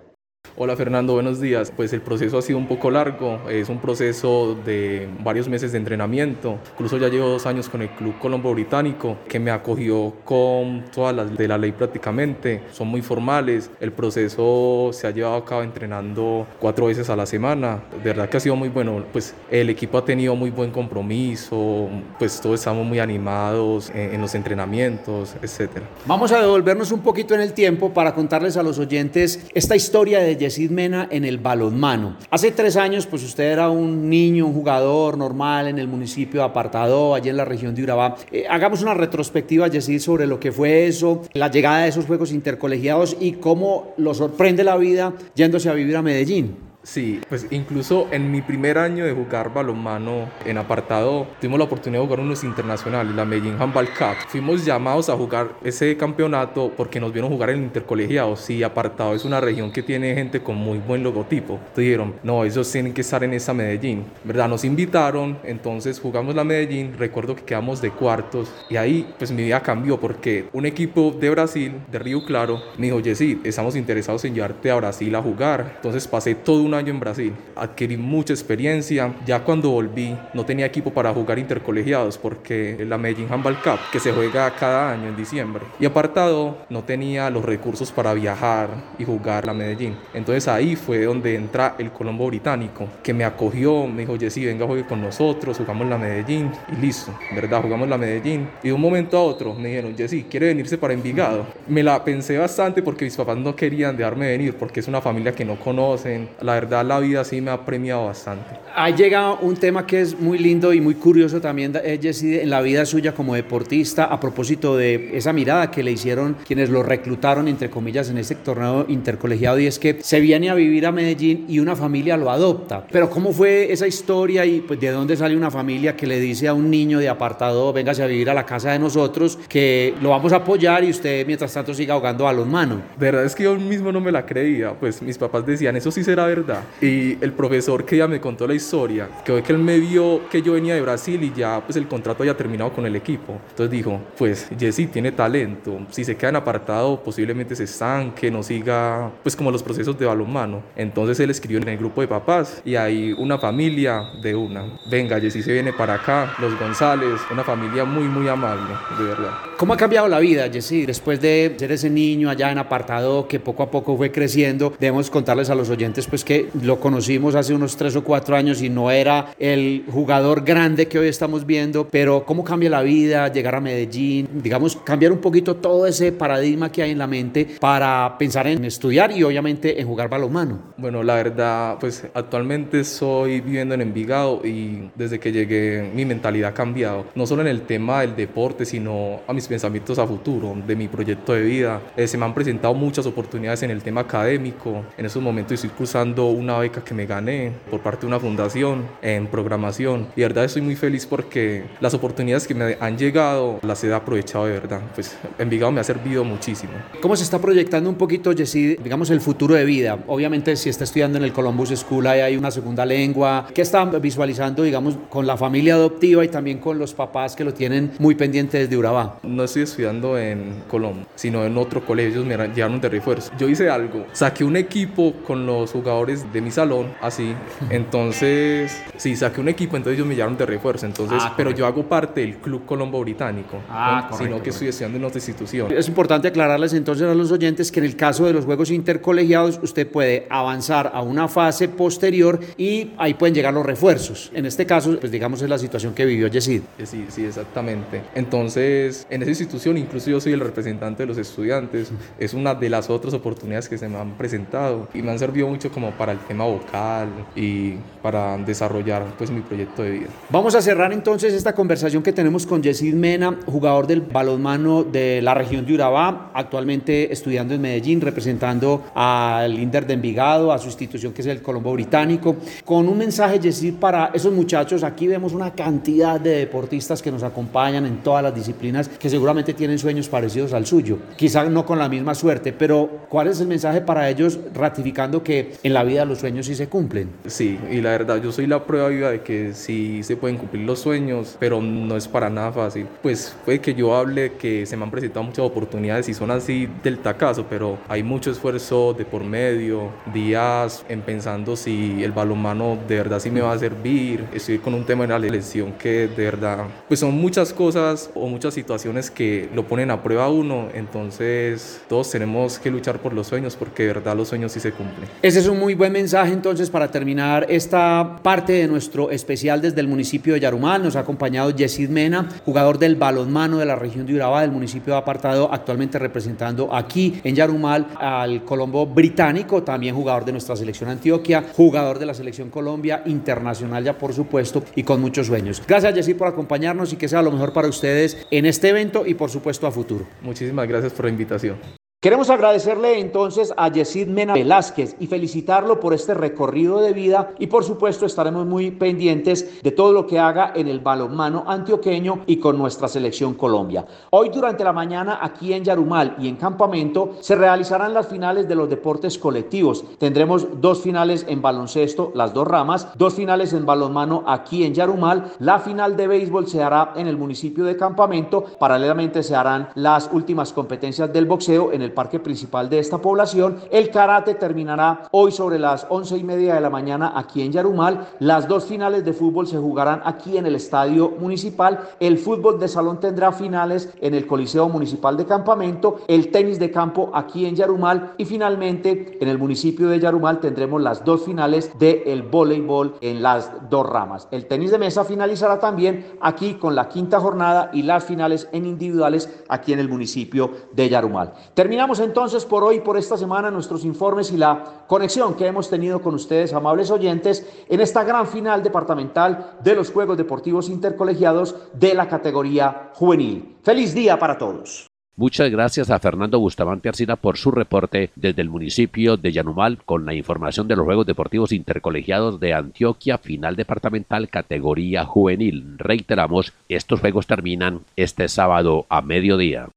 Hola 0.58 0.78
Fernando, 0.78 1.12
buenos 1.12 1.42
días. 1.42 1.70
Pues 1.76 1.92
el 1.92 2.00
proceso 2.00 2.38
ha 2.38 2.42
sido 2.42 2.58
un 2.58 2.66
poco 2.66 2.90
largo, 2.90 3.42
es 3.50 3.68
un 3.68 3.80
proceso 3.80 4.56
de 4.66 5.06
varios 5.22 5.50
meses 5.50 5.74
de 5.74 5.80
entrenamiento. 5.80 6.60
Incluso 6.72 6.98
ya 6.98 7.10
llevo 7.10 7.28
dos 7.28 7.46
años 7.46 7.68
con 7.68 7.82
el 7.82 7.90
Club 7.90 8.18
Colombo 8.20 8.54
Británico, 8.54 9.18
que 9.28 9.38
me 9.38 9.52
acogió 9.52 10.14
con 10.24 10.86
todas 10.94 11.14
las 11.14 11.38
de 11.38 11.50
la 11.50 11.58
ley 11.58 11.74
prácticamente. 11.74 12.62
Son 12.72 12.88
muy 12.88 13.02
formales. 13.02 13.70
El 13.82 13.92
proceso 13.92 14.92
se 14.94 15.08
ha 15.08 15.12
llevado 15.12 15.36
a 15.36 15.44
cabo 15.44 15.62
entrenando 15.62 16.48
cuatro 16.58 16.86
veces 16.86 17.10
a 17.10 17.18
la 17.18 17.26
semana. 17.26 17.84
De 18.02 18.12
verdad 18.12 18.30
que 18.30 18.38
ha 18.38 18.40
sido 18.40 18.56
muy 18.56 18.70
bueno. 18.70 19.04
Pues 19.12 19.36
el 19.52 19.70
equipo 19.70 19.98
ha 19.98 20.06
tenido 20.06 20.38
muy 20.38 20.52
buen 20.52 20.72
compromiso, 20.72 21.90
pues 22.18 22.40
todos 22.40 22.62
estamos 22.62 22.86
muy 22.86 23.00
animados 23.00 23.90
en, 23.90 24.14
en 24.14 24.22
los 24.22 24.34
entrenamientos, 24.36 25.36
etcétera. 25.42 25.86
Vamos 26.06 26.32
a 26.32 26.40
devolvernos 26.40 26.94
un 26.94 27.02
poquito 27.02 27.36
en 27.36 27.42
el 27.42 27.52
tiempo 27.52 27.94
para 27.94 28.16
contarles 28.16 28.56
a 28.56 28.64
los 28.64 28.80
oyentes 28.80 29.48
esta 29.54 29.76
historia 29.76 30.20
de 30.20 30.45
Yesid 30.46 30.70
Mena 30.70 31.08
en 31.10 31.26
el 31.26 31.38
balonmano. 31.40 32.18
Hace 32.30 32.52
tres 32.52 32.78
años, 32.78 33.08
pues 33.08 33.24
usted 33.24 33.52
era 33.52 33.70
un 33.70 34.10
niño, 34.10 34.46
un 34.46 34.54
jugador 34.54 35.18
normal 35.18 35.68
en 35.68 35.80
el 35.80 35.88
municipio 35.88 36.42
de 36.42 36.46
Apartado, 36.46 37.16
allí 37.16 37.30
en 37.30 37.38
la 37.38 37.46
región 37.46 37.74
de 37.74 37.84
Urabá. 37.84 38.16
Eh, 38.32 38.46
hagamos 38.50 38.82
una 38.82 38.94
retrospectiva, 38.94 39.68
Yesid, 39.68 40.00
sobre 40.00 40.28
lo 40.28 40.40
que 40.40 40.52
fue 40.52 40.88
eso, 40.88 41.24
la 41.34 41.50
llegada 41.50 41.80
de 41.80 41.90
esos 41.90 42.06
juegos 42.06 42.32
intercolegiados 42.32 43.18
y 43.20 43.34
cómo 43.34 43.94
lo 43.98 44.14
sorprende 44.14 44.64
la 44.64 44.78
vida 44.78 45.14
yéndose 45.36 45.70
a 45.70 45.74
vivir 45.74 45.96
a 45.98 46.02
Medellín. 46.02 46.65
Sí, 46.86 47.20
pues 47.28 47.48
incluso 47.50 48.08
en 48.12 48.32
mi 48.32 48.44
primer 48.44 48.78
año 48.78 49.06
de 49.06 49.12
jugar 49.12 49.52
balonmano 49.52 50.30
en 50.46 50.60
apartado, 50.60 51.26
tuvimos 51.42 51.58
la 51.58 51.66
oportunidad 51.66 52.00
de 52.02 52.06
jugar 52.06 52.20
unos 52.20 52.44
internacionales, 52.44 53.16
la 53.16 53.26
Medellín 53.26 53.56
Handball 53.60 53.88
Cup. 53.88 54.16
Fuimos 54.28 54.64
llamados 54.64 55.10
a 55.10 55.18
jugar 55.18 55.50
ese 55.64 55.98
campeonato 55.98 56.72
porque 56.78 57.00
nos 57.00 57.12
vieron 57.12 57.32
jugar 57.32 57.50
en 57.50 57.58
el 57.58 57.64
intercolegiado. 57.64 58.36
Sí, 58.36 58.62
apartado 58.62 59.16
es 59.16 59.26
una 59.26 59.42
región 59.42 59.72
que 59.72 59.82
tiene 59.82 60.14
gente 60.14 60.44
con 60.44 60.58
muy 60.58 60.78
buen 60.78 61.02
logotipo. 61.02 61.54
Entonces 61.54 61.84
dijeron, 61.86 62.14
no, 62.22 62.46
ellos 62.46 62.72
tienen 62.72 62.94
que 62.94 63.02
estar 63.02 63.24
en 63.24 63.34
esa 63.34 63.52
Medellín. 63.56 64.06
¿Verdad? 64.24 64.48
Nos 64.48 64.64
invitaron, 64.64 65.40
entonces 65.44 66.00
jugamos 66.00 66.36
la 66.36 66.44
Medellín. 66.44 66.94
Recuerdo 67.00 67.36
que 67.36 67.44
quedamos 67.44 67.82
de 67.82 67.90
cuartos 67.90 68.54
y 68.70 68.76
ahí 68.76 69.12
pues 69.18 69.32
mi 69.32 69.42
vida 69.42 69.60
cambió 69.62 70.00
porque 70.00 70.50
un 70.54 70.68
equipo 70.68 71.16
de 71.20 71.32
Brasil, 71.32 71.74
de 71.92 71.98
Río 71.98 72.24
Claro, 72.26 72.62
me 72.78 72.86
dijo, 72.88 73.02
Jessy, 73.04 73.42
estamos 73.44 73.76
interesados 73.76 74.24
en 74.26 74.36
llevarte 74.36 74.70
a 74.70 74.76
Brasil 74.76 75.16
a 75.16 75.22
jugar. 75.22 75.74
Entonces 75.78 76.08
pasé 76.08 76.36
todo 76.36 76.62
un 76.62 76.75
año 76.76 76.92
en 76.92 77.00
Brasil. 77.00 77.34
Adquirí 77.56 77.98
mucha 77.98 78.34
experiencia. 78.34 79.14
Ya 79.26 79.44
cuando 79.44 79.72
volví 79.72 80.16
no 80.34 80.46
tenía 80.46 80.66
equipo 80.66 80.92
para 80.92 81.14
jugar 81.14 81.40
intercolegiados 81.40 82.18
porque 82.18 82.78
la 82.88 82.98
Medellín 82.98 83.28
Handball 83.32 83.62
Cup, 83.62 83.80
que 83.92 84.00
se 84.00 84.12
juega 84.12 84.54
cada 84.56 84.92
año 84.92 85.10
en 85.10 85.16
diciembre. 85.16 85.64
Y 85.80 85.86
apartado, 85.86 86.58
no 86.70 86.84
tenía 86.84 87.30
los 87.30 87.44
recursos 87.44 87.92
para 87.92 88.14
viajar 88.14 88.70
y 88.98 89.06
jugar 89.06 89.46
la 89.46 89.54
Medellín. 89.54 89.96
Entonces 90.14 90.48
ahí 90.48 90.76
fue 90.76 91.04
donde 91.04 91.36
entra 91.36 91.76
el 91.78 91.92
Colombo 91.92 92.28
Británico, 92.28 92.88
que 93.04 93.14
me 93.14 93.24
acogió, 93.24 93.88
me 93.88 94.02
dijo, 94.02 94.18
Jessy, 94.18 94.46
venga, 94.46 94.66
juegue 94.66 94.86
con 94.86 95.02
nosotros, 95.02 95.58
jugamos 95.58 95.88
la 95.88 95.98
Medellín. 95.98 96.52
Y 96.72 96.82
listo, 96.82 97.18
¿verdad? 97.34 97.62
Jugamos 97.62 97.88
la 97.88 97.98
Medellín. 97.98 98.48
Y 98.64 98.68
de 98.68 98.74
un 98.74 98.82
momento 98.82 99.18
a 99.18 99.24
otro 99.24 99.54
me 99.54 99.70
dijeron, 99.70 99.96
Jessy, 99.96 100.24
¿quiere 100.30 100.48
venirse 100.48 100.78
para 100.78 100.94
Envigado? 100.94 101.46
Me 101.68 101.84
la 101.84 102.04
pensé 102.04 102.38
bastante 102.38 102.82
porque 102.82 103.06
mis 103.06 103.16
papás 103.16 103.38
no 103.38 103.56
querían 103.56 103.96
dejarme 103.96 104.28
venir 104.28 104.56
porque 104.56 104.80
es 104.80 104.88
una 104.88 105.02
familia 105.02 105.34
que 105.34 105.46
no 105.46 105.60
conocen. 105.60 106.30
La 106.42 106.56
verdad, 106.66 106.86
la 106.86 107.00
vida 107.00 107.24
sí 107.24 107.42
me 107.42 107.52
ha 107.52 107.66
premiado 107.66 108.06
bastante. 108.06 108.66
Ahí 108.76 108.94
llega 108.94 109.34
un 109.34 109.56
tema 109.56 109.88
que 109.88 110.02
es 110.02 110.20
muy 110.20 110.38
lindo 110.38 110.74
y 110.74 110.82
muy 110.82 110.96
curioso 110.96 111.40
también, 111.40 111.74
eh, 111.82 111.98
Jessy, 112.02 112.40
en 112.40 112.50
la 112.50 112.62
vida 112.62 112.86
suya 112.86 113.14
como 113.14 113.34
deportista, 113.36 114.06
a 114.06 114.20
propósito 114.20 114.76
de 114.76 115.16
esa 115.18 115.32
mirada 115.32 115.72
que 115.72 115.82
le 115.82 115.92
hicieron 115.92 116.36
quienes 116.46 116.70
lo 116.70 116.84
reclutaron, 116.84 117.48
entre 117.48 117.70
comillas, 117.70 118.10
en 118.10 118.18
este 118.18 118.36
torneo 118.36 118.86
intercolegiado, 118.90 119.60
y 119.60 119.68
es 119.68 119.80
que 119.80 120.00
se 120.02 120.20
viene 120.20 120.50
a 120.50 120.56
vivir 120.56 120.86
a 120.86 120.92
Medellín 120.92 121.46
y 121.48 121.60
una 121.60 121.76
familia 121.76 122.18
lo 122.18 122.30
adopta. 122.30 122.86
Pero 122.92 123.10
¿cómo 123.10 123.32
fue 123.32 123.72
esa 123.72 123.88
historia 123.88 124.46
y 124.46 124.60
pues, 124.60 124.80
de 124.80 124.92
dónde 124.92 125.16
sale 125.16 125.38
una 125.38 125.52
familia 125.52 125.96
que 125.96 126.06
le 126.06 126.20
dice 126.20 126.48
a 126.48 126.54
un 126.54 126.70
niño 126.70 127.00
de 127.00 127.08
apartado, 127.08 127.72
véngase 127.72 128.04
a 128.04 128.08
vivir 128.08 128.30
a 128.30 128.34
la 128.34 128.46
casa 128.46 128.72
de 128.72 128.80
nosotros, 128.80 129.40
que 129.48 129.94
lo 130.02 130.10
vamos 130.10 130.34
a 130.34 130.38
apoyar 130.38 130.84
y 130.84 130.90
usted 130.90 131.26
mientras 131.26 131.54
tanto 131.54 131.74
siga 131.74 131.94
ahogando 131.94 132.28
a 132.28 132.34
los 132.34 132.48
manos? 132.48 132.80
Verdad 132.98 133.24
es 133.24 133.36
que 133.36 133.44
yo 133.44 133.56
mismo 133.56 133.92
no 133.92 134.02
me 134.02 134.12
la 134.12 134.26
creía, 134.26 134.74
pues 134.74 135.02
mis 135.02 135.18
papás 135.18 135.46
decían, 135.46 135.76
eso 135.76 135.92
sí 135.92 136.04
será 136.04 136.26
verdad. 136.26 136.55
Y 136.82 137.18
el 137.24 137.34
profesor 137.34 137.86
que 137.86 137.98
ya 137.98 138.08
me 138.08 138.20
contó 138.20 138.48
la 138.48 138.54
historia, 138.54 139.10
que 139.24 139.32
hoy 139.32 139.42
que 139.42 139.54
él 139.54 139.60
me 139.60 139.80
vio 139.80 140.28
que 140.30 140.42
yo 140.42 140.54
venía 140.54 140.76
de 140.76 140.82
Brasil 140.82 141.22
y 141.24 141.32
ya 141.36 141.62
pues 141.64 141.76
el 141.76 141.88
contrato 141.88 142.24
había 142.24 142.36
terminado 142.36 142.74
con 142.74 142.86
el 142.86 142.96
equipo. 142.96 143.40
Entonces 143.50 143.72
dijo, 143.72 144.00
pues 144.18 144.48
Jesse 144.58 144.90
tiene 144.92 145.12
talento, 145.12 145.80
si 145.92 146.04
se 146.04 146.16
queda 146.16 146.30
en 146.30 146.36
apartado 146.38 147.02
posiblemente 147.04 147.56
se 147.56 147.64
estanque, 147.64 148.32
no 148.32 148.44
siga 148.44 149.12
pues 149.24 149.36
como 149.36 149.52
los 149.52 149.64
procesos 149.64 149.98
de 149.98 150.06
balonmano. 150.06 150.64
Entonces 150.76 151.20
él 151.20 151.30
escribió 151.30 151.60
en 151.60 151.68
el 151.68 151.78
grupo 151.78 152.02
de 152.02 152.08
papás 152.08 152.62
y 152.66 152.76
hay 152.76 153.14
una 153.14 153.38
familia 153.38 154.02
de 154.22 154.36
una. 154.36 154.66
Venga, 154.90 155.20
Jesse 155.20 155.44
se 155.44 155.54
viene 155.54 155.74
para 155.74 155.96
acá, 155.96 156.36
los 156.40 156.58
González, 156.60 157.22
una 157.32 157.44
familia 157.44 157.86
muy 157.86 158.04
muy 158.04 158.28
amable, 158.28 158.74
de 158.98 159.04
verdad. 159.04 159.32
¿Cómo 159.58 159.74
ha 159.74 159.78
cambiado 159.78 160.08
la 160.08 160.20
vida, 160.20 160.50
Jesse? 160.52 160.86
Después 160.86 161.22
de 161.22 161.56
ser 161.58 161.72
ese 161.72 161.90
niño 161.90 162.30
allá 162.30 162.52
en 162.52 162.58
apartado 162.58 163.28
que 163.28 163.40
poco 163.40 163.64
a 163.64 163.72
poco 163.72 163.96
fue 163.96 164.12
creciendo, 164.12 164.74
debemos 164.80 165.10
contarles 165.10 165.50
a 165.50 165.56
los 165.56 165.70
oyentes 165.70 166.08
pues 166.08 166.24
que 166.24 166.45
lo 166.62 166.80
conocimos 166.80 167.36
hace 167.36 167.54
unos 167.54 167.76
tres 167.76 167.96
o 167.96 168.04
cuatro 168.04 168.36
años 168.36 168.62
y 168.62 168.70
no 168.70 168.92
era 168.92 169.34
el 169.40 169.86
jugador 169.92 170.44
grande 170.44 170.88
que 170.88 171.00
hoy 171.00 171.08
estamos 171.08 171.46
viendo, 171.46 171.88
pero 171.88 172.26
cómo 172.26 172.44
cambia 172.44 172.70
la 172.70 172.82
vida, 172.82 173.32
llegar 173.32 173.56
a 173.56 173.62
Medellín, 173.62 174.28
digamos, 174.34 174.78
cambiar 174.78 175.12
un 175.12 175.20
poquito 175.20 175.56
todo 175.56 175.88
ese 175.88 176.12
paradigma 176.12 176.72
que 176.72 176.84
hay 176.84 176.92
en 176.92 177.00
la 177.00 177.08
mente 177.08 177.48
para 177.60 178.16
pensar 178.18 178.48
en 178.48 178.66
estudiar 178.66 179.12
y 179.12 179.24
obviamente 179.24 179.80
en 179.80 179.88
jugar 179.88 180.10
balonmano. 180.10 180.60
Bueno, 180.78 181.04
la 181.04 181.16
verdad, 181.16 181.78
pues 181.80 182.06
actualmente 182.14 182.82
estoy 182.82 183.42
viviendo 183.42 183.76
en 183.76 183.82
Envigado 183.82 184.42
y 184.46 184.90
desde 184.96 185.20
que 185.20 185.32
llegué 185.32 185.92
mi 185.94 186.06
mentalidad 186.06 186.50
ha 186.50 186.54
cambiado, 186.54 187.06
no 187.16 187.26
solo 187.26 187.42
en 187.42 187.48
el 187.48 187.62
tema 187.62 188.02
del 188.02 188.16
deporte, 188.16 188.66
sino 188.66 189.22
a 189.28 189.34
mis 189.34 189.48
pensamientos 189.48 190.00
a 190.00 190.08
futuro, 190.08 190.56
de 190.66 190.76
mi 190.76 190.88
proyecto 190.88 191.34
de 191.34 191.42
vida. 191.42 191.82
Eh, 191.96 192.08
se 192.08 192.18
me 192.18 192.26
han 192.26 192.34
presentado 192.34 192.74
muchas 192.74 193.06
oportunidades 193.06 193.64
en 193.64 193.72
el 193.72 193.82
tema 193.82 194.02
académico, 194.02 194.84
en 194.98 195.06
estos 195.06 195.22
momentos 195.22 195.54
estoy 195.54 195.70
cursando 195.70 196.25
una 196.30 196.58
beca 196.58 196.84
que 196.84 196.94
me 196.94 197.06
gané 197.06 197.52
por 197.70 197.82
parte 197.82 198.02
de 198.02 198.08
una 198.08 198.20
fundación 198.20 198.86
en 199.02 199.28
programación. 199.28 200.08
Y 200.16 200.22
de 200.22 200.28
verdad 200.28 200.46
estoy 200.46 200.62
muy 200.62 200.76
feliz 200.76 201.06
porque 201.06 201.66
las 201.80 201.94
oportunidades 201.94 202.48
que 202.48 202.56
me 202.56 202.78
han 202.80 202.98
llegado 202.98 203.60
las 203.64 203.84
he 203.84 203.94
aprovechado 203.94 204.46
de 204.46 204.54
verdad. 204.54 204.82
Pues 204.94 205.18
Envigado 205.38 205.72
me 205.72 205.82
ha 205.82 205.84
servido 205.84 206.24
muchísimo. 206.24 206.74
¿Cómo 207.02 207.16
se 207.16 207.24
está 207.24 207.40
proyectando 207.40 207.90
un 207.90 207.96
poquito, 207.96 208.34
Jessy, 208.36 208.78
digamos, 208.78 209.10
el 209.10 209.22
futuro 209.22 209.56
de 209.56 209.66
vida? 209.66 210.00
Obviamente, 210.08 210.56
si 210.56 210.70
está 210.70 210.84
estudiando 210.84 211.18
en 211.18 211.24
el 211.24 211.34
Columbus 211.34 211.70
School, 211.70 212.08
ahí 212.08 212.22
hay 212.22 212.38
una 212.38 212.52
segunda 212.52 212.86
lengua. 212.86 213.48
¿Qué 213.54 213.62
está 213.62 213.86
visualizando, 213.86 214.64
digamos, 214.64 214.98
con 215.10 215.28
la 215.28 215.38
familia 215.38 215.76
adoptiva 215.76 216.24
y 216.24 216.30
también 216.30 216.60
con 216.60 216.80
los 216.80 216.94
papás 216.94 217.36
que 217.36 217.44
lo 217.44 217.54
tienen 217.54 217.92
muy 218.00 218.16
pendiente 218.16 218.60
desde 218.60 218.78
Urabá? 218.78 219.20
No 219.24 219.44
estoy 219.44 219.64
estudiando 219.64 220.18
en 220.18 220.64
Colombia, 220.70 221.06
sino 221.16 221.46
en 221.46 221.58
otro 221.58 221.86
colegio. 221.86 222.22
Ellos 222.22 222.26
me 222.26 222.38
llevaron 222.54 222.80
de 222.80 222.90
refuerzo. 222.90 223.32
Yo 223.38 223.50
hice 223.50 223.70
algo. 223.70 224.06
Saqué 224.14 224.44
un 224.44 224.56
equipo 224.56 225.14
con 225.26 225.46
los 225.46 225.72
jugadores 225.72 226.15
de 226.32 226.42
mi 226.42 226.52
salón, 226.52 226.94
así. 227.02 227.34
Entonces, 227.70 228.82
sí, 228.98 229.16
saqué 229.16 229.40
un 229.42 229.50
equipo, 229.50 229.78
entonces 229.78 229.98
ellos 229.98 230.08
me 230.08 230.16
llevaron 230.16 230.38
de 230.38 230.46
refuerzo. 230.46 230.86
Entonces, 230.86 231.20
Ah, 231.22 231.34
pero 231.38 231.52
yo 231.52 231.66
hago 231.66 231.84
parte 231.88 232.22
del 232.22 232.38
Club 232.38 232.66
Colombo 232.66 233.00
Británico, 233.02 233.58
Ah, 233.70 234.02
¿no? 234.04 234.10
correcto, 234.10 234.26
sino 234.26 234.44
que 234.44 234.50
estoy 234.50 234.68
estudiando 234.70 234.98
en 234.98 235.04
otra 235.06 235.18
institución. 235.18 235.72
Es 235.72 235.88
importante 235.88 236.28
aclararles 236.28 236.74
entonces 236.74 237.08
a 237.08 237.14
los 237.16 237.32
oyentes 237.32 237.72
que 237.72 237.80
en 237.80 237.86
el 237.86 237.96
caso 237.96 238.26
de 238.26 238.34
los 238.34 238.46
juegos 238.46 238.72
intercolegiados 238.72 239.60
usted 239.64 239.88
puede 239.90 240.28
avanzar 240.30 240.92
a 240.94 241.02
una 241.02 241.28
fase 241.28 241.68
posterior 241.70 242.40
y 242.58 242.92
ahí 242.98 243.14
pueden 243.14 243.34
llegar 243.36 243.54
los 243.54 243.66
refuerzos. 243.66 244.32
En 244.34 244.46
este 244.46 244.66
caso, 244.66 244.98
pues 245.00 245.12
digamos 245.12 245.42
es 245.42 245.50
la 245.50 245.58
situación 245.58 245.94
que 245.94 246.06
vivió 246.06 246.28
Yesid. 246.28 246.62
Sí, 246.84 247.06
sí, 247.10 247.26
exactamente. 247.26 248.02
Entonces, 248.14 249.08
en 249.10 249.22
esa 249.22 249.32
institución, 249.32 249.78
incluso 249.78 250.10
yo 250.10 250.20
soy 250.20 250.34
el 250.34 250.40
representante 250.42 251.04
de 251.04 251.08
los 251.08 251.18
estudiantes. 251.18 251.92
Es 252.20 252.34
una 252.34 252.54
de 252.56 252.70
las 252.70 252.90
otras 252.90 253.14
oportunidades 253.14 253.70
que 253.70 253.78
se 253.78 253.88
me 253.88 253.98
han 253.98 254.12
presentado 254.18 254.88
y 254.94 255.02
me 255.02 255.12
han 255.12 255.20
servido 255.20 255.48
mucho 255.48 255.72
como 255.72 255.92
para 255.92 256.05
el 256.12 256.20
tema 256.20 256.46
vocal 256.46 257.10
y 257.36 257.74
para 258.02 258.38
desarrollar 258.38 259.04
pues 259.18 259.32
mi 259.32 259.42
proyecto 259.42 259.84
de 259.84 259.90
vida. 259.92 260.08
Vamos 260.30 260.56
a 260.56 260.62
cerrar 260.62 260.94
entonces 260.94 261.34
esta 261.34 261.56
conversación 261.56 262.04
que 262.04 262.14
tenemos 262.14 262.46
con 262.46 262.62
Yesid 262.62 262.94
Mena, 262.94 263.40
jugador 263.46 263.88
del 263.88 264.02
balonmano 264.02 264.84
de 264.84 265.22
la 265.22 265.34
región 265.34 265.66
de 265.66 265.74
Urabá, 265.74 266.32
actualmente 266.34 267.12
estudiando 267.12 267.54
en 267.54 267.62
Medellín, 267.62 268.02
representando 268.02 268.84
al 268.94 269.58
Inder 269.58 269.88
de 269.88 269.94
Envigado, 269.94 270.52
a 270.52 270.60
su 270.60 270.68
institución 270.68 271.14
que 271.14 271.22
es 271.22 271.28
el 271.28 271.42
Colombo 271.42 271.74
Británico, 271.74 272.36
con 272.64 272.88
un 272.88 272.98
mensaje, 272.98 273.40
Yesid, 273.40 273.76
para 273.76 274.12
esos 274.14 274.34
muchachos. 274.34 274.84
Aquí 274.84 275.08
vemos 275.08 275.34
una 275.34 275.54
cantidad 275.54 276.20
de 276.20 276.38
deportistas 276.38 277.02
que 277.02 277.12
nos 277.12 277.24
acompañan 277.24 277.86
en 277.86 278.04
todas 278.04 278.22
las 278.24 278.36
disciplinas, 278.36 278.88
que 278.88 279.10
seguramente 279.10 279.54
tienen 279.54 279.80
sueños 279.80 280.10
parecidos 280.10 280.54
al 280.54 280.66
suyo. 280.66 281.00
Quizá 281.16 281.46
no 281.46 281.66
con 281.66 281.80
la 281.80 281.90
misma 281.90 282.14
suerte, 282.16 282.54
pero 282.54 282.90
¿cuál 283.10 283.28
es 283.28 283.40
el 283.40 283.48
mensaje 283.48 283.82
para 283.82 284.10
ellos 284.10 284.40
ratificando 284.54 285.24
que 285.24 285.54
en 285.64 285.74
la 285.74 285.84
vida 285.84 285.95
vida 285.96 286.06
los 286.06 286.20
sueños 286.20 286.46
sí 286.46 286.56
se 286.56 286.68
cumplen. 286.68 287.10
Sí, 287.26 287.60
y 287.72 287.82
la 287.82 287.92
verdad 287.92 288.22
yo 288.22 288.32
soy 288.32 288.48
la 288.48 288.66
prueba 288.66 288.90
viva 288.90 289.10
de 289.10 289.22
que 289.22 289.54
sí 289.54 290.04
se 290.04 290.16
pueden 290.16 290.38
cumplir 290.38 290.66
los 290.66 290.80
sueños, 290.80 291.38
pero 291.40 291.62
no 291.62 291.96
es 291.96 292.08
para 292.08 292.30
nada 292.30 292.52
fácil. 292.52 292.88
Pues 293.02 293.36
puede 293.46 293.60
que 293.60 293.74
yo 293.74 293.96
hable 293.96 294.34
que 294.34 294.66
se 294.66 294.78
me 294.78 294.84
han 294.84 294.92
presentado 294.92 295.24
muchas 295.24 295.46
oportunidades 295.46 296.10
y 296.10 296.14
son 296.14 296.32
así 296.32 296.68
del 296.84 297.00
tacazo, 297.00 297.46
pero 297.50 297.78
hay 297.88 298.04
mucho 298.04 298.32
esfuerzo 298.32 298.94
de 298.94 299.06
por 299.06 299.24
medio, 299.24 299.90
días 300.14 300.86
en 300.90 301.02
pensando 301.02 301.56
si 301.56 302.04
el 302.04 302.12
balonmano 302.12 302.78
de 302.88 302.96
verdad 302.96 303.20
sí 303.20 303.32
me 303.32 303.42
va 303.42 303.54
a 303.54 303.60
servir. 303.60 304.26
Estoy 304.34 304.58
con 304.60 304.74
un 304.74 304.86
tema 304.86 305.04
en 305.04 305.12
la 305.12 305.18
elección 305.18 305.74
que 305.74 306.08
de 306.08 306.26
verdad, 306.26 306.66
pues 306.88 307.00
son 307.00 307.16
muchas 307.16 307.54
cosas 307.54 308.10
o 308.16 308.28
muchas 308.28 308.54
situaciones 308.54 309.10
que 309.10 309.50
lo 309.54 309.68
ponen 309.68 309.92
a 309.92 310.04
prueba 310.04 310.26
a 310.26 310.30
uno, 310.30 310.70
entonces 310.74 311.82
todos 311.88 312.10
tenemos 312.12 312.60
que 312.60 312.72
luchar 312.72 313.00
por 313.00 313.14
los 313.14 313.28
sueños 313.28 313.56
porque 313.56 313.84
de 313.84 313.94
verdad 313.94 314.16
los 314.16 314.28
sueños 314.28 314.52
sí 314.52 314.60
se 314.60 314.72
cumplen. 314.72 315.08
Ese 315.22 315.40
es 315.40 315.48
un 315.48 315.60
muy 315.60 315.74
buen 315.74 315.85
mensaje 315.90 316.34
entonces 316.34 316.70
para 316.70 316.92
terminar 316.92 317.46
esta 317.50 318.20
parte 318.22 318.54
de 318.54 318.68
nuestro 318.68 319.12
especial 319.12 319.62
desde 319.62 319.82
el 319.82 319.88
municipio 319.88 320.34
de 320.34 320.40
Yarumal. 320.40 320.84
Nos 320.84 320.96
ha 320.96 321.00
acompañado 321.00 321.50
Yesid 321.52 321.90
Mena, 321.90 322.30
jugador 322.46 322.80
del 322.80 322.96
balonmano 322.96 323.58
de 323.58 323.66
la 323.66 323.76
región 323.76 324.06
de 324.06 324.16
Urabá, 324.16 324.42
del 324.42 324.52
municipio 324.52 324.94
de 324.94 325.00
Apartado, 325.00 325.50
actualmente 325.52 326.00
representando 326.00 326.74
aquí 326.74 327.20
en 327.24 327.36
Yarumal 327.36 327.88
al 328.00 328.44
Colombo 328.44 328.86
británico, 328.86 329.64
también 329.64 329.96
jugador 329.96 330.26
de 330.26 330.32
nuestra 330.32 330.56
selección 330.56 330.90
Antioquia, 330.90 331.46
jugador 331.54 332.00
de 332.00 332.06
la 332.06 332.14
selección 332.14 332.50
Colombia, 332.50 333.04
internacional 333.06 333.84
ya 333.84 333.98
por 333.98 334.14
supuesto 334.14 334.64
y 334.76 334.84
con 334.84 335.02
muchos 335.02 335.28
sueños. 335.28 335.62
Gracias 335.68 335.96
Yesid 335.96 336.16
por 336.16 336.28
acompañarnos 336.28 336.94
y 336.94 336.96
que 336.96 337.08
sea 337.08 337.22
lo 337.22 337.32
mejor 337.32 337.54
para 337.54 337.68
ustedes 337.68 338.18
en 338.32 338.46
este 338.46 338.70
evento 338.70 339.06
y 339.06 339.14
por 339.14 339.30
supuesto 339.30 339.68
a 339.68 339.72
futuro. 339.72 340.06
Muchísimas 340.22 340.68
gracias 340.68 340.94
por 340.94 341.06
la 341.06 341.12
invitación. 341.12 341.85
Queremos 342.06 342.30
agradecerle 342.30 343.00
entonces 343.00 343.52
a 343.58 343.68
Yesid 343.68 344.10
Mena 344.10 344.36
Velázquez 344.36 344.96
y 345.00 345.08
felicitarlo 345.08 345.80
por 345.80 345.92
este 345.92 346.14
recorrido 346.14 346.80
de 346.80 346.94
vida 346.94 347.34
y 347.40 347.48
por 347.48 347.64
supuesto 347.64 348.06
estaremos 348.06 348.46
muy 348.46 348.70
pendientes 348.70 349.64
de 349.64 349.72
todo 349.72 349.92
lo 349.92 350.06
que 350.06 350.20
haga 350.20 350.54
en 350.56 350.68
el 350.68 350.82
balonmano 350.82 351.46
antioqueño 351.48 352.20
y 352.28 352.38
con 352.38 352.60
nuestra 352.60 352.88
selección 352.88 353.34
Colombia. 353.34 353.88
Hoy 354.12 354.30
durante 354.30 354.64
la 354.64 354.72
mañana 354.72 355.18
aquí 355.20 355.52
en 355.52 355.64
Yarumal 355.64 356.18
y 356.20 356.28
en 356.28 356.36
Campamento 356.36 357.16
se 357.22 357.34
realizarán 357.34 357.96
las 357.96 358.08
finales 358.08 358.48
de 358.48 358.54
los 358.54 358.70
deportes 358.70 359.18
colectivos. 359.18 359.84
Tendremos 359.98 360.62
dos 360.62 360.84
finales 360.84 361.26
en 361.28 361.42
baloncesto, 361.42 362.12
las 362.14 362.36
dos 362.36 362.48
ramas, 362.48 362.88
dos 362.96 363.16
finales 363.16 363.52
en 363.54 363.66
balonmano 363.66 364.24
aquí 364.28 364.64
en 364.64 364.76
Yarumal. 364.76 365.32
La 365.40 365.58
final 365.58 365.98
de 365.98 366.06
béisbol 366.06 366.48
se 366.48 366.62
hará 366.62 366.94
en 366.96 367.08
el 367.08 367.18
municipio 367.18 367.64
de 367.64 367.76
Campamento. 367.76 368.46
Paralelamente 368.60 369.24
se 369.24 369.36
harán 369.36 369.70
las 369.74 370.08
últimas 370.14 370.54
competencias 370.54 371.12
del 371.12 371.26
boxeo 371.26 371.72
en 371.72 371.82
el 371.82 371.95
parque 371.96 372.20
principal 372.20 372.70
de 372.70 372.78
esta 372.78 373.00
población. 373.00 373.58
El 373.72 373.90
karate 373.90 374.36
terminará 374.36 375.08
hoy 375.10 375.32
sobre 375.32 375.58
las 375.58 375.88
once 375.90 376.16
y 376.16 376.24
media 376.24 376.54
de 376.54 376.62
la 376.62 376.70
mañana 376.70 377.14
aquí 377.16 377.42
en 377.42 377.52
Yarumal. 377.52 378.10
Las 378.20 378.48
dos 378.48 378.66
finales 378.66 379.04
de 379.04 379.14
fútbol 379.14 379.48
se 379.48 379.58
jugarán 379.58 380.02
aquí 380.06 380.38
en 380.38 380.46
el 380.46 380.56
estadio 380.56 381.14
municipal. 381.20 381.80
El 382.00 382.20
fútbol 382.20 382.60
de 382.60 382.68
salón 382.68 383.00
tendrá 383.00 383.32
finales 383.32 383.92
en 384.02 384.14
el 384.14 384.28
Coliseo 384.28 384.70
Municipal 384.70 385.18
de 385.18 385.26
Campamento. 385.26 386.02
El 386.08 386.30
tenis 386.30 386.60
de 386.60 386.70
campo 386.70 387.10
aquí 387.14 387.46
en 387.46 387.56
Yarumal. 387.56 388.14
Y 388.18 388.26
finalmente 388.26 389.18
en 389.20 389.28
el 389.28 389.40
municipio 389.40 389.90
de 389.90 390.00
Yarumal 390.00 390.40
tendremos 390.40 390.82
las 390.82 391.04
dos 391.04 391.24
finales 391.24 391.72
del 391.80 392.04
el 392.06 392.24
voleibol 392.24 392.96
en 393.02 393.24
las 393.24 393.52
dos 393.70 393.88
ramas. 393.90 394.28
El 394.32 394.48
tenis 394.48 394.72
de 394.72 394.78
mesa 394.78 395.06
finalizará 395.06 395.60
también 395.60 396.06
aquí 396.20 396.56
con 396.56 396.76
la 396.76 396.90
quinta 396.90 397.20
jornada 397.20 397.70
y 397.72 397.84
las 397.84 398.04
finales 398.04 398.50
en 398.52 398.66
individuales 398.66 399.30
aquí 399.48 399.72
en 399.72 399.80
el 399.80 399.88
municipio 399.88 400.52
de 400.74 400.90
Yarumal. 400.90 401.34
Terminamos 401.54 401.85
entonces 401.94 402.46
por 402.46 402.64
hoy, 402.64 402.80
por 402.80 402.98
esta 402.98 403.16
semana, 403.16 403.52
nuestros 403.52 403.86
informes 403.86 404.32
y 404.32 404.38
la 404.38 404.64
conexión 404.88 405.36
que 405.36 405.46
hemos 405.46 405.70
tenido 405.70 406.02
con 406.02 406.16
ustedes, 406.16 406.52
amables 406.54 406.90
oyentes, 406.90 407.46
en 407.70 407.80
esta 407.80 408.04
gran 408.04 408.28
final 408.28 408.64
departamental 408.64 409.58
de 409.64 409.76
los 409.76 409.92
Juegos 409.92 410.18
Deportivos 410.18 410.68
Intercolegiados 410.68 411.56
de 411.74 411.94
la 411.94 412.08
categoría 412.08 412.90
juvenil. 412.96 413.58
Feliz 413.62 413.94
día 413.94 414.18
para 414.18 414.38
todos. 414.38 414.88
Muchas 415.16 415.50
gracias 415.52 415.92
a 415.92 416.00
Fernando 416.00 416.40
Bustamante 416.40 416.90
Arcina 416.90 417.16
por 417.16 417.38
su 417.38 417.52
reporte 417.52 418.10
desde 418.16 418.42
el 418.42 418.50
municipio 418.50 419.16
de 419.16 419.32
Yanumal 419.32 419.78
con 419.86 420.06
la 420.06 420.14
información 420.14 420.68
de 420.68 420.76
los 420.76 420.86
Juegos 420.86 421.06
Deportivos 421.06 421.52
Intercolegiados 421.52 422.40
de 422.40 422.54
Antioquia, 422.54 423.20
final 423.20 423.56
departamental 423.56 424.28
categoría 424.28 425.06
juvenil. 425.06 425.78
Reiteramos, 425.78 426.52
estos 426.68 427.00
juegos 427.00 427.28
terminan 427.28 427.82
este 427.96 428.28
sábado 428.28 428.88
a 428.90 429.02
mediodía 429.02 429.70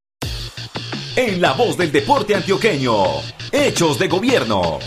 en 1.18 1.40
la 1.40 1.52
voz 1.52 1.76
del 1.76 1.90
deporte 1.90 2.37
antioqueño. 2.37 2.94
Hechos 3.50 3.98
de 3.98 4.07
gobierno. 4.07 4.78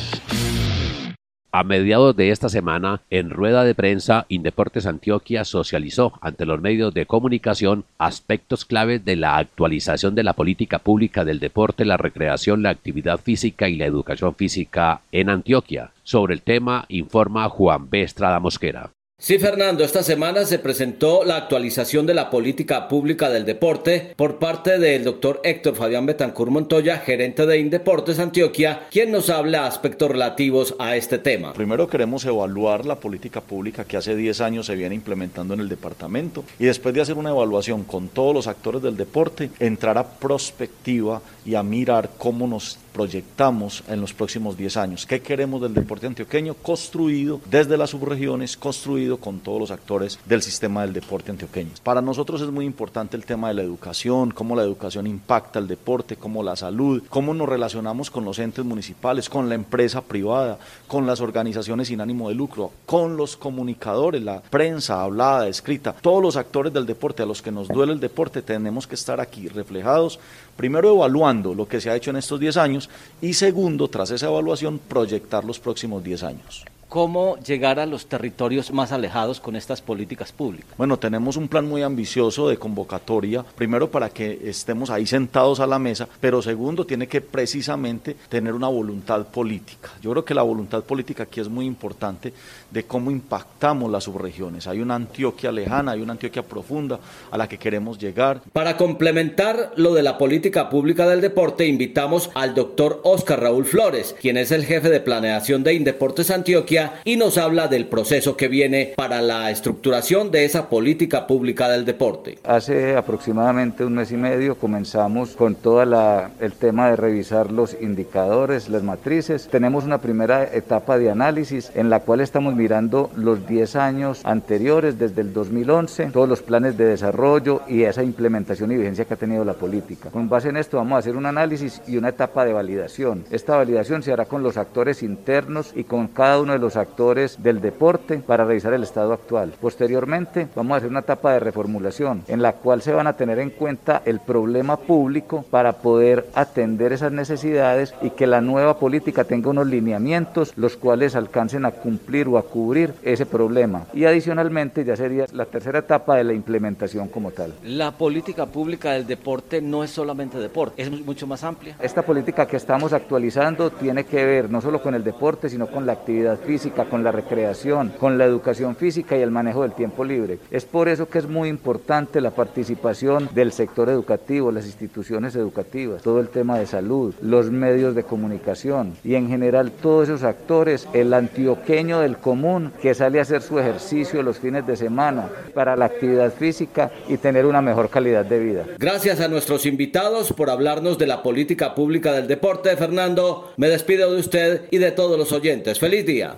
A 1.52 1.65
mediados 1.65 2.15
de 2.15 2.32
esta 2.32 2.48
semana, 2.48 3.02
en 3.10 3.32
rueda 3.32 3.65
de 3.65 3.76
prensa, 3.76 4.26
Indeportes 4.30 4.86
Antioquia 4.86 5.44
socializó 5.44 6.13
ante 6.22 6.46
los 6.46 6.62
medios 6.62 6.94
de 6.94 7.06
comunicación 7.06 7.84
aspectos 7.98 8.63
claves 8.63 9.04
de 9.04 9.17
la 9.17 9.36
actualización 9.36 10.15
de 10.15 10.24
la 10.24 10.32
política 10.32 10.80
pública 10.80 11.26
del 11.26 11.41
deporte, 11.41 11.84
la 11.84 11.98
recreación, 11.98 12.63
la 12.63 12.70
actividad 12.70 13.20
física 13.20 13.67
y 13.67 13.76
la 13.76 13.86
educación 13.86 14.34
física 14.34 15.02
en 15.12 15.30
Antioquia. 15.30 15.91
Sobre 16.04 16.34
el 16.34 16.41
tema 16.44 16.86
informa 16.88 17.50
Juan 17.50 17.89
B. 17.89 18.04
Estrada 18.04 18.39
Mosquera. 18.39 18.89
Sí, 19.24 19.38
Fernando, 19.38 19.84
esta 19.84 20.02
semana 20.02 20.46
se 20.46 20.58
presentó 20.58 21.24
la 21.24 21.36
actualización 21.36 22.08
de 22.08 22.16
la 22.16 22.32
política 22.32 22.88
pública 22.88 23.30
del 23.30 23.46
deporte 23.46 24.16
por 24.16 24.40
parte 24.40 24.80
del 24.80 25.04
doctor 25.04 25.40
Héctor 25.44 25.76
Fabián 25.76 26.08
Betancur 26.08 26.50
Montoya, 26.50 26.98
gerente 26.98 27.46
de 27.46 27.60
Indeportes 27.60 28.18
Antioquia, 28.18 28.88
quien 28.90 29.12
nos 29.12 29.30
habla 29.30 29.68
aspectos 29.68 30.10
relativos 30.10 30.74
a 30.80 30.96
este 30.96 31.20
tema. 31.20 31.54
Primero 31.54 31.88
queremos 31.88 32.26
evaluar 32.26 32.88
la 32.88 32.96
política 32.96 33.42
pública 33.42 33.84
que 33.84 33.96
hace 33.96 34.16
10 34.16 34.42
años 34.42 34.66
se 34.66 34.76
viene 34.76 34.96
implementando 34.96 35.54
en 35.54 35.60
el 35.60 35.70
departamento 35.70 36.44
y 36.58 36.66
después 36.66 36.96
de 36.96 37.02
hacer 37.02 37.16
una 37.16 37.30
evaluación 37.30 37.84
con 37.84 38.08
todos 38.08 38.34
los 38.34 38.48
actores 38.48 38.82
del 38.82 38.98
deporte, 38.98 39.52
entrar 39.60 40.00
a 40.00 40.14
prospectiva 40.14 41.22
y 41.46 41.54
a 41.54 41.62
mirar 41.62 42.10
cómo 42.18 42.48
nos 42.48 42.80
proyectamos 42.92 43.84
en 43.88 44.02
los 44.02 44.14
próximos 44.14 44.58
10 44.58 44.78
años. 44.78 45.06
¿Qué 45.06 45.22
queremos 45.22 45.62
del 45.62 45.74
deporte 45.74 46.08
antioqueño? 46.08 46.54
Construido 46.56 47.42
desde 47.50 47.78
las 47.78 47.92
subregiones, 47.92 48.58
construido 48.58 49.18
con 49.18 49.40
todos 49.40 49.60
los 49.60 49.72
actores 49.72 50.20
del 50.26 50.42
sistema 50.42 50.82
del 50.82 50.94
deporte 50.94 51.32
antioqueño. 51.32 51.72
Para 51.84 52.02
nosotros 52.02 52.42
es 52.42 52.50
muy 52.50 52.66
importante 52.66 53.18
el 53.18 53.26
tema 53.26 53.50
de 53.50 53.56
la 53.56 53.62
educación, 53.62 54.32
cómo 54.32 54.56
la 54.56 54.64
educación 54.64 55.08
impacta 55.08 55.60
el 55.60 55.68
deporte, 55.68 56.16
cómo 56.16 56.44
la 56.44 56.56
salud, 56.56 57.04
cómo 57.10 57.34
nos 57.34 57.50
relacionamos 57.50 58.12
con 58.12 58.26
los 58.26 58.40
entes 58.40 58.66
municipales, 58.66 59.30
con 59.30 59.50
la 59.50 59.56
empresa 59.56 60.02
privada, 60.02 60.60
con 60.88 61.08
las 61.08 61.22
organizaciones 61.22 61.88
sin 61.88 62.02
ánimo 62.02 62.30
de 62.30 62.36
lucro, 62.36 62.72
con 62.86 63.18
los 63.18 63.38
comunicadores, 63.38 64.22
la 64.22 64.42
prensa 64.42 65.02
hablada, 65.02 65.48
escrita, 65.48 65.96
todos 66.02 66.22
los 66.22 66.36
actores 66.36 66.74
del 66.74 66.86
deporte 66.86 67.24
a 67.24 67.26
los 67.26 67.42
que 67.42 67.52
nos 67.52 67.68
duele 67.68 67.94
el 67.94 68.00
deporte 68.00 68.42
tenemos 68.42 68.88
que 68.88 68.96
estar 68.96 69.20
aquí 69.20 69.48
reflejados, 69.48 70.20
primero 70.58 70.94
evaluando 70.94 71.54
lo 71.54 71.68
que 71.68 71.82
se 71.82 71.90
ha 71.90 71.96
hecho 71.96 72.12
en 72.12 72.18
estos 72.18 72.40
10 72.40 72.58
años 72.58 72.81
y 73.22 73.34
segundo, 73.34 73.88
tras 73.88 74.12
esa 74.12 74.28
evaluación, 74.28 74.80
proyectar 74.80 75.44
los 75.44 75.60
próximos 75.60 76.04
10 76.04 76.24
años 76.24 76.65
cómo 76.92 77.38
llegar 77.38 77.80
a 77.80 77.86
los 77.86 78.08
territorios 78.08 78.74
más 78.74 78.92
alejados 78.92 79.40
con 79.40 79.56
estas 79.56 79.82
políticas 79.82 80.34
públicas? 80.34 80.72
Bueno, 80.78 81.00
tenemos 81.00 81.38
un 81.38 81.48
plan 81.48 81.66
muy 81.66 81.84
ambicioso 81.84 82.50
de 82.50 82.58
convocatoria, 82.58 83.46
primero 83.56 83.90
para 83.90 84.10
que 84.10 84.42
estemos 84.44 84.90
ahí 84.90 85.06
sentados 85.06 85.62
a 85.62 85.68
la 85.68 85.80
mesa, 85.80 86.06
pero 86.20 86.42
segundo 86.42 86.86
tiene 86.86 87.08
que 87.08 87.22
precisamente 87.22 88.18
tener 88.28 88.54
una 88.54 88.68
voluntad 88.68 89.26
política. 89.28 89.88
Yo 90.02 90.12
creo 90.12 90.26
que 90.26 90.34
la 90.34 90.42
voluntad 90.42 90.84
política 90.84 91.24
aquí 91.24 91.40
es 91.40 91.48
muy 91.48 91.66
importante 91.66 92.34
de 92.70 92.84
cómo 92.84 93.10
impactamos 93.10 93.90
las 93.90 94.04
subregiones. 94.04 94.68
Hay 94.68 94.82
una 94.82 94.96
Antioquia 94.96 95.50
lejana, 95.50 95.94
hay 95.94 96.02
una 96.02 96.12
Antioquia 96.12 96.44
profunda 96.44 97.00
a 97.32 97.38
la 97.38 97.48
que 97.48 97.58
queremos 97.58 98.00
llegar. 98.00 98.42
Para 98.52 98.76
complementar 98.76 99.72
lo 99.78 99.94
de 99.94 100.04
la 100.04 100.18
política 100.18 100.70
pública 100.70 101.08
del 101.08 101.22
deporte, 101.22 101.66
invitamos 101.66 102.30
al 102.34 102.54
doctor 102.54 103.00
Oscar 103.06 103.40
Raúl 103.40 103.64
Flores, 103.64 104.14
quien 104.20 104.36
es 104.36 104.52
el 104.52 104.66
jefe 104.66 104.90
de 104.90 105.00
planeación 105.00 105.64
de 105.64 105.74
Indeportes 105.74 106.30
Antioquia 106.32 106.81
y 107.04 107.15
nos 107.15 107.38
habla 107.38 107.67
del 107.67 107.88
proceso 107.88 108.38
que 108.38 108.48
viene 108.48 108.94
para 108.96 109.22
la 109.22 109.52
estructuración 109.52 110.32
de 110.32 110.46
esa 110.46 110.70
política 110.70 111.28
pública 111.28 111.70
del 111.70 111.86
deporte. 111.86 112.38
Hace 112.44 112.96
aproximadamente 112.96 113.86
un 113.86 113.96
mes 113.96 114.12
y 114.12 114.17
medio 114.17 114.56
comenzamos 114.56 115.36
con 115.36 115.56
todo 115.56 115.82
el 115.84 116.54
tema 116.54 116.89
de 116.89 116.96
revisar 116.96 117.52
los 117.52 117.76
indicadores, 117.80 118.70
las 118.70 118.84
matrices. 118.84 119.48
Tenemos 119.50 119.84
una 119.84 120.00
primera 120.00 120.44
etapa 120.44 120.98
de 120.98 121.10
análisis 121.10 121.72
en 121.76 121.89
la 121.89 122.00
cual 122.02 122.22
estamos 122.22 122.56
mirando 122.56 123.10
los 123.15 123.48
10 123.48 123.76
años 123.76 124.22
anteriores, 124.24 124.98
desde 124.98 125.22
el 125.22 125.34
2011, 125.34 126.08
todos 126.08 126.30
los 126.30 126.41
planes 126.41 126.78
de 126.78 126.86
desarrollo 126.86 127.62
y 127.67 127.84
esa 127.84 128.04
implementación 128.04 128.72
y 128.72 128.78
vigencia 128.78 129.06
que 129.06 129.13
ha 129.13 129.17
tenido 129.17 129.46
la 129.46 129.54
política. 129.54 130.10
Con 130.10 130.30
base 130.30 130.50
en 130.50 130.58
esto 130.58 130.78
vamos 130.78 130.96
a 130.96 131.00
hacer 131.00 131.15
un 131.15 131.26
análisis 131.26 131.82
y 131.88 131.98
una 131.98 132.10
etapa 132.10 132.46
de 132.46 132.54
validación. 132.54 133.26
Esta 133.32 133.58
validación 133.58 134.04
se 134.04 134.12
hará 134.12 134.26
con 134.26 134.44
los 134.44 134.58
actores 134.58 135.04
internos 135.04 135.74
y 135.76 135.84
con 135.84 136.08
cada 136.08 136.39
uno 136.39 136.54
de 136.54 136.60
los 136.60 136.71
los 136.72 136.78
actores 136.78 137.44
del 137.44 137.60
deporte 137.60 138.20
para 138.20 138.46
revisar 138.46 138.74
el 138.74 138.84
estado 138.84 139.12
actual. 139.12 139.54
Posteriormente 139.60 140.48
vamos 140.56 140.74
a 140.74 140.78
hacer 140.78 140.90
una 140.90 141.02
etapa 141.02 141.34
de 141.34 141.42
reformulación 141.42 142.24
en 142.30 142.42
la 142.42 142.54
cual 142.54 142.82
se 142.82 142.94
van 142.94 143.08
a 143.08 143.18
tener 143.18 143.40
en 143.40 143.50
cuenta 143.50 144.02
el 144.06 144.22
problema 144.22 144.78
público 144.78 145.44
para 145.52 145.74
poder 145.74 146.28
atender 146.34 146.94
esas 146.94 147.12
necesidades 147.12 147.94
y 148.02 148.12
que 148.12 148.26
la 148.26 148.40
nueva 148.40 148.80
política 148.80 149.26
tenga 149.26 149.50
unos 149.50 149.68
lineamientos 149.68 150.54
los 150.56 150.78
cuales 150.78 151.18
alcancen 151.18 151.66
a 151.66 151.72
cumplir 151.72 152.30
o 152.30 152.38
a 152.38 152.44
cubrir 152.44 152.94
ese 153.04 153.26
problema. 153.26 153.88
Y 153.94 154.06
adicionalmente 154.06 154.86
ya 154.86 154.96
sería 154.96 155.26
la 155.34 155.48
tercera 155.48 155.80
etapa 155.80 156.16
de 156.16 156.24
la 156.24 156.34
implementación 156.34 157.10
como 157.10 157.32
tal. 157.32 157.54
La 157.64 157.92
política 157.92 158.46
pública 158.46 158.94
del 158.94 159.06
deporte 159.06 159.62
no 159.62 159.84
es 159.84 159.92
solamente 159.92 160.38
deporte, 160.38 160.82
es 160.82 160.90
mucho 160.90 161.28
más 161.28 161.44
amplia. 161.44 161.76
Esta 161.82 162.02
política 162.02 162.48
que 162.48 162.56
estamos 162.56 162.94
actualizando 162.94 163.72
tiene 163.72 164.06
que 164.06 164.24
ver 164.24 164.50
no 164.50 164.62
solo 164.62 164.82
con 164.82 164.96
el 164.96 165.04
deporte, 165.04 165.50
sino 165.50 165.68
con 165.68 165.86
la 165.86 165.92
actividad 165.92 166.40
física, 166.40 166.61
con 166.69 167.04
la 167.04 167.12
recreación, 167.12 167.91
con 168.00 168.17
la 168.17 168.26
educación 168.26 168.76
física 168.76 169.17
y 169.17 169.21
el 169.21 169.32
manejo 169.32 169.63
del 169.63 169.74
tiempo 169.74 170.06
libre. 170.06 170.38
Es 170.52 170.65
por 170.65 170.88
eso 170.89 171.10
que 171.10 171.17
es 171.17 171.28
muy 171.28 171.50
importante 171.50 172.21
la 172.21 172.32
participación 172.32 173.30
del 173.34 173.52
sector 173.52 173.89
educativo, 173.89 174.52
las 174.52 174.65
instituciones 174.65 175.36
educativas, 175.36 176.04
todo 176.04 176.19
el 176.19 176.30
tema 176.30 176.60
de 176.60 176.67
salud, 176.67 177.15
los 177.21 177.50
medios 177.50 177.95
de 177.95 178.04
comunicación 178.04 178.93
y 179.04 179.15
en 179.15 179.28
general 179.28 179.71
todos 179.71 180.10
esos 180.10 180.24
actores, 180.24 180.88
el 180.93 181.13
antioqueño 181.13 182.00
del 182.00 182.17
común 182.17 182.71
que 182.82 182.93
sale 182.93 183.19
a 183.19 183.24
hacer 183.24 183.41
su 183.41 183.58
ejercicio 183.58 184.21
los 184.21 184.38
fines 184.38 184.67
de 184.67 184.76
semana 184.76 185.30
para 185.54 185.76
la 185.76 185.86
actividad 185.86 186.32
física 186.32 186.91
y 187.08 187.17
tener 187.17 187.45
una 187.45 187.62
mejor 187.62 187.89
calidad 187.89 188.26
de 188.26 188.39
vida. 188.39 188.65
Gracias 188.78 189.19
a 189.19 189.28
nuestros 189.28 189.65
invitados 189.65 190.32
por 190.34 190.50
hablarnos 190.50 190.97
de 190.97 191.08
la 191.08 191.24
política 191.24 191.74
pública 191.74 192.13
del 192.13 192.28
deporte, 192.28 192.76
Fernando. 192.78 193.52
Me 193.58 193.69
despido 193.69 194.13
de 194.13 194.19
usted 194.19 194.62
y 194.71 194.78
de 194.78 194.91
todos 194.91 195.17
los 195.17 195.32
oyentes. 195.32 195.80
Feliz 195.80 196.06
día. 196.06 196.36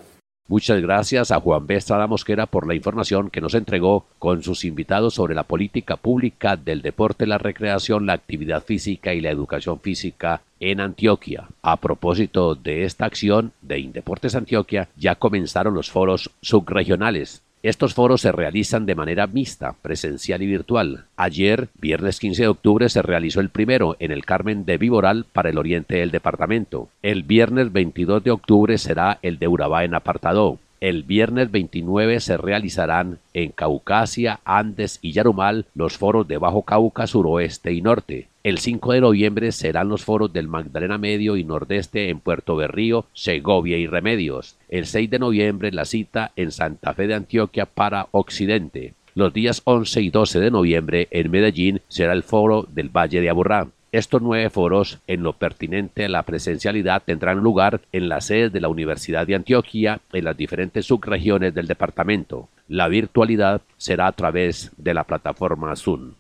Muchas 0.49 0.82
gracias 0.82 1.32
a 1.32 1.39
Juan 1.39 1.65
B. 1.65 1.75
Estrada 1.75 2.06
Mosquera 2.06 2.47
por 2.47 2.67
la 2.67 2.75
información 2.75 3.29
que 3.29 3.39
nos 3.39 3.53
entregó 3.53 4.06
con 4.19 4.43
sus 4.43 4.65
invitados 4.65 5.13
sobre 5.13 5.36
la 5.36 5.43
política 5.43 5.95
pública 5.95 6.58
del 6.58 6.82
deporte, 6.82 7.25
la 7.25 7.38
recreación, 7.38 8.06
la 8.06 8.13
actividad 8.13 8.62
física 8.62 9.13
y 9.13 9.21
la 9.21 9.29
educación 9.29 9.79
física 9.79 10.41
en 10.60 10.82
Antioquia. 10.82 11.47
A 11.62 11.77
propósito 11.77 12.56
de 12.56 12.84
esta 12.84 13.06
acción 13.06 13.53
de 13.62 13.79
Indeportes 13.79 14.36
Antioquia, 14.36 14.89
ya 14.97 15.15
comenzaron 15.15 15.75
los 15.75 15.89
foros 15.89 16.29
subregionales 16.41 17.41
estos 17.63 17.93
foros 17.93 18.19
se 18.19 18.34
realizan 18.34 18.86
de 18.86 18.93
manera 18.93 19.26
mixta, 19.26 19.73
presencial 19.82 20.41
y 20.41 20.47
virtual. 20.47 21.06
Ayer, 21.15 21.69
viernes 21.80 22.19
15 22.19 22.41
de 22.41 22.47
octubre, 22.49 22.89
se 22.89 23.02
realizó 23.02 23.39
el 23.39 23.49
primero 23.49 23.95
en 23.99 24.12
el 24.12 24.26
Carmen 24.26 24.65
de 24.65 24.78
Viboral 24.78 25.26
para 25.32 25.49
el 25.49 25.58
oriente 25.58 25.95
del 25.95 26.12
departamento. 26.12 26.89
El 27.02 27.23
viernes 27.23 27.71
22 27.71 28.21
de 28.21 28.32
octubre 28.32 28.78
será 28.78 29.17
el 29.21 29.39
de 29.39 29.47
Urabá 29.47 29.86
en 29.86 29.95
Apartado. 29.95 30.60
El 30.84 31.04
viernes 31.04 31.50
29 31.50 32.19
se 32.19 32.36
realizarán 32.36 33.19
en 33.34 33.52
Caucasia, 33.52 34.41
Andes 34.43 35.00
y 35.02 35.13
Yarumal 35.13 35.65
los 35.76 35.98
foros 35.98 36.28
de 36.28 36.38
Bajo 36.38 36.63
Cauca, 36.63 37.08
Suroeste 37.08 37.72
y 37.72 37.82
Norte. 37.82 38.28
El 38.43 38.58
5 38.58 38.91
de 38.91 39.00
noviembre 39.00 39.54
serán 39.54 39.88
los 39.88 40.04
foros 40.04 40.34
del 40.34 40.50
Magdalena 40.50 40.98
Medio 40.98 41.38
y 41.38 41.46
Nordeste 41.46 42.10
en 42.10 42.19
Puerto 42.19 42.58
Berrío, 42.58 43.06
Segovia 43.13 43.78
y 43.78 43.88
Remedios. 43.88 44.58
El 44.67 44.86
6 44.86 45.10
de 45.10 45.19
noviembre 45.19 45.72
la 45.72 45.86
cita 45.86 46.34
en 46.36 46.52
Santa 46.52 46.93
Fe 46.93 47.08
de 47.08 47.13
Antioquia 47.13 47.65
para 47.65 48.10
Occidente. 48.12 48.93
Los 49.15 49.32
días 49.32 49.62
11 49.63 50.02
y 50.02 50.10
12 50.10 50.41
de 50.41 50.52
noviembre 50.52 51.08
en 51.12 51.32
Medellín 51.32 51.80
será 51.88 52.12
el 52.12 52.24
foro 52.24 52.67
del 52.69 52.89
Valle 52.89 53.22
de 53.22 53.30
Aburrá. 53.30 53.69
Estos 53.93 54.23
nueve 54.23 54.49
foros, 54.49 54.97
en 55.06 55.21
lo 55.21 55.34
pertinente 55.34 56.06
a 56.06 56.10
la 56.10 56.23
presencialidad, 56.23 57.03
tendrán 57.06 57.41
lugar 57.41 57.82
en 57.91 58.10
las 58.10 58.25
sedes 58.25 58.51
de 58.51 58.60
la 58.60 58.67
Universidad 58.67 59.27
de 59.27 59.36
Antioquia 59.36 59.99
en 60.12 60.25
las 60.25 60.36
diferentes 60.36 60.88
subregiones 60.88 61.53
del 61.53 61.67
departamento. 61.67 62.49
La 62.67 62.88
virtualidad 62.88 63.62
será 63.77 64.08
a 64.08 64.12
través 64.12 64.71
de 64.77 64.95
la 64.95 65.03
plataforma 65.03 65.75
Zoom. 65.75 66.15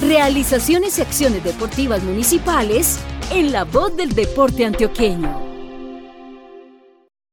Realizaciones 0.00 1.00
y 1.00 1.02
acciones 1.02 1.42
deportivas 1.42 2.04
municipales 2.04 3.04
en 3.32 3.50
la 3.50 3.64
voz 3.64 3.96
del 3.96 4.10
deporte 4.10 4.64
antioqueño. 4.64 5.47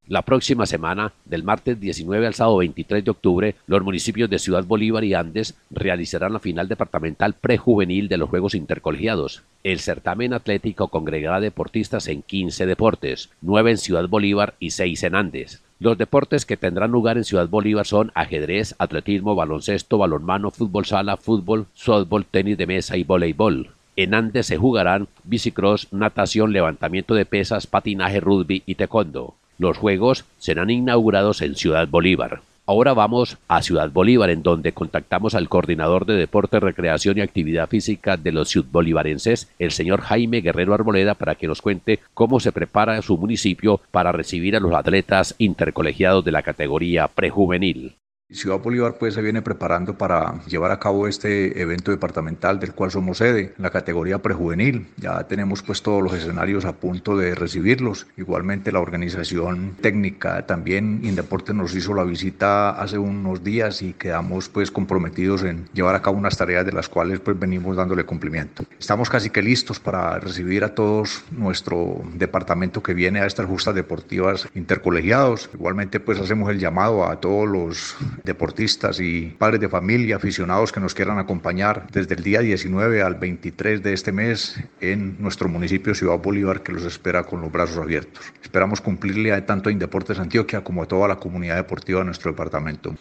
La 0.08 0.22
próxima 0.22 0.68
semana, 0.68 1.14
del 1.26 1.42
martes 1.42 1.80
19 1.80 2.28
al 2.28 2.36
sábado 2.36 2.58
23 2.58 3.04
de 3.04 3.10
octubre, 3.10 3.56
los 3.66 3.82
municipios 3.82 4.30
de 4.30 4.38
Ciudad 4.38 4.64
Bolívar 4.64 5.04
y 5.04 5.16
Andes 5.16 5.56
realizarán 5.72 6.32
la 6.32 6.40
final 6.40 6.68
departamental 6.68 7.34
prejuvenil 7.34 8.08
de 8.08 8.18
los 8.18 8.30
Juegos 8.30 8.54
Intercolegiados. 8.54 9.42
El 9.64 9.80
certamen 9.80 10.34
atlético 10.34 10.90
congregará 10.90 11.40
deportistas 11.40 12.08
en 12.08 12.22
15 12.22 12.68
deportes, 12.68 13.32
9 13.42 13.72
en 13.72 13.78
Ciudad 13.78 14.08
Bolívar 14.08 14.54
y 14.60 14.70
6 14.70 15.02
en 15.06 15.16
Andes. 15.16 15.64
Los 15.80 15.98
deportes 15.98 16.46
que 16.46 16.56
tendrán 16.56 16.92
lugar 16.92 17.18
en 17.18 17.24
Ciudad 17.24 17.50
Bolívar 17.50 17.88
son 17.88 18.12
ajedrez, 18.14 18.76
atletismo, 18.78 19.34
baloncesto, 19.34 19.98
balonmano, 19.98 20.52
fútbol 20.52 20.86
sala, 20.86 21.18
fútbol, 21.18 21.66
softball, 21.74 22.28
tenis 22.28 22.60
de 22.60 22.68
mesa 22.68 22.96
y 22.96 23.04
voleibol. 23.04 23.72
En 23.96 24.14
Andes 24.14 24.46
se 24.46 24.58
jugarán 24.58 25.08
bicicross, 25.24 25.92
natación, 25.92 26.54
levantamiento 26.54 27.16
de 27.16 27.26
pesas, 27.26 27.66
patinaje, 27.66 28.20
rugby 28.20 28.62
y 28.68 28.76
taekwondo. 28.76 29.34
Los 29.58 29.78
Juegos 29.78 30.26
serán 30.38 30.70
inaugurados 30.70 31.42
en 31.42 31.56
Ciudad 31.56 31.88
Bolívar. 31.88 32.42
Ahora 32.68 32.94
vamos 32.94 33.38
a 33.48 33.62
Ciudad 33.62 33.92
Bolívar, 33.92 34.32
en 34.32 34.42
donde 34.42 34.74
contactamos 34.74 35.36
al 35.36 35.50
coordinador 35.50 36.06
de 36.06 36.16
Deporte, 36.16 36.60
Recreación 36.60 37.18
y 37.18 37.22
Actividad 37.22 37.70
Física 37.70 38.18
de 38.18 38.32
los 38.32 38.50
Ciudad 38.50 38.68
Bolivarenses, 38.72 39.52
el 39.60 39.72
señor 39.72 40.02
Jaime 40.02 40.42
Guerrero 40.42 40.74
Arboleda, 40.74 41.14
para 41.14 41.36
que 41.36 41.48
nos 41.48 41.62
cuente 41.62 42.00
cómo 42.16 42.40
se 42.40 42.52
prepara 42.52 43.02
su 43.04 43.18
municipio 43.18 43.80
para 43.92 44.12
recibir 44.12 44.56
a 44.56 44.60
los 44.60 44.74
atletas 44.74 45.36
intercolegiados 45.38 46.26
de 46.26 46.32
la 46.32 46.42
categoría 46.42 47.08
prejuvenil. 47.08 47.96
Ciudad 48.36 48.60
Bolívar 48.60 48.98
pues 49.00 49.14
se 49.14 49.22
viene 49.22 49.42
preparando 49.42 49.98
para 49.98 50.44
llevar 50.46 50.72
a 50.72 50.80
cabo 50.80 51.08
este 51.08 51.62
evento 51.62 51.92
departamental 51.92 52.60
del 52.60 52.74
cual 52.74 52.92
somos 52.92 53.20
sede, 53.20 53.54
la 53.58 53.70
categoría 53.70 54.22
prejuvenil. 54.22 54.88
Ya 54.98 55.24
tenemos 55.24 55.64
pues 55.64 55.82
todos 55.82 56.04
los 56.04 56.14
escenarios 56.14 56.66
a 56.66 56.74
punto 56.74 57.16
de 57.16 57.34
recibirlos. 57.34 58.08
Igualmente 58.18 58.74
la 58.74 58.82
organización 58.82 59.76
técnica 59.80 60.46
también 60.46 61.00
Indeporte 61.04 61.54
nos 61.54 61.74
hizo 61.76 61.94
la 61.94 62.04
visita 62.04 62.72
hace 62.72 62.98
unos 62.98 63.44
días 63.44 63.82
y 63.82 63.94
quedamos 63.94 64.50
pues 64.50 64.70
comprometidos 64.70 65.44
en 65.44 65.70
llevar 65.74 65.96
a 65.96 66.02
cabo 66.02 66.18
unas 66.18 66.38
tareas 66.38 66.66
de 66.66 66.74
las 66.74 66.90
cuales 66.90 67.22
pues 67.22 67.40
venimos 67.40 67.78
dándole 67.78 68.04
cumplimiento. 68.04 68.66
Estamos 68.78 69.10
casi 69.10 69.30
que 69.30 69.42
listos 69.42 69.80
para 69.80 70.20
recibir 70.20 70.66
a 70.66 70.76
todos 70.76 71.24
nuestro 71.32 72.02
departamento 72.16 72.84
que 72.84 72.94
viene 72.94 73.22
a 73.22 73.26
estas 73.28 73.46
justas 73.46 73.76
deportivas 73.76 74.50
intercolegiados. 74.56 75.50
Igualmente 75.54 76.02
pues 76.02 76.20
hacemos 76.20 76.50
el 76.50 76.60
llamado 76.60 77.06
a 77.06 77.22
todos 77.22 77.48
los 77.48 77.96
deportistas 78.26 79.00
y 79.00 79.28
padres 79.38 79.62
de 79.62 79.70
familia, 79.70 80.18
aficionados 80.18 80.72
que 80.72 80.80
nos 80.80 80.94
quieran 80.94 81.20
acompañar 81.20 81.88
desde 81.92 82.16
el 82.16 82.24
día 82.24 82.42
19 82.42 83.02
al 83.02 83.16
23 83.16 83.82
de 83.82 83.94
este 83.94 84.12
mes 84.12 84.60
en 84.82 85.22
nuestro 85.22 85.48
municipio 85.48 85.96
Ciudad 85.96 86.18
Bolívar 86.18 86.64
que 86.64 86.74
los 86.74 86.84
espera 86.84 87.24
con 87.24 87.42
los 87.42 87.52
brazos 87.52 87.78
abiertos. 87.78 88.26
Esperamos 88.42 88.82
cumplirle 88.82 89.32
a 89.32 89.46
tanto 89.46 89.70
a 89.70 89.72
Indeportes 89.72 90.20
Antioquia 90.20 90.64
como 90.64 90.84
a 90.84 90.88
toda 90.88 91.08
la 91.08 91.18
comunidad 91.18 91.56
deportiva 91.56 92.00
de 92.00 92.06
nuestro 92.06 92.32
departamento. 92.32 92.96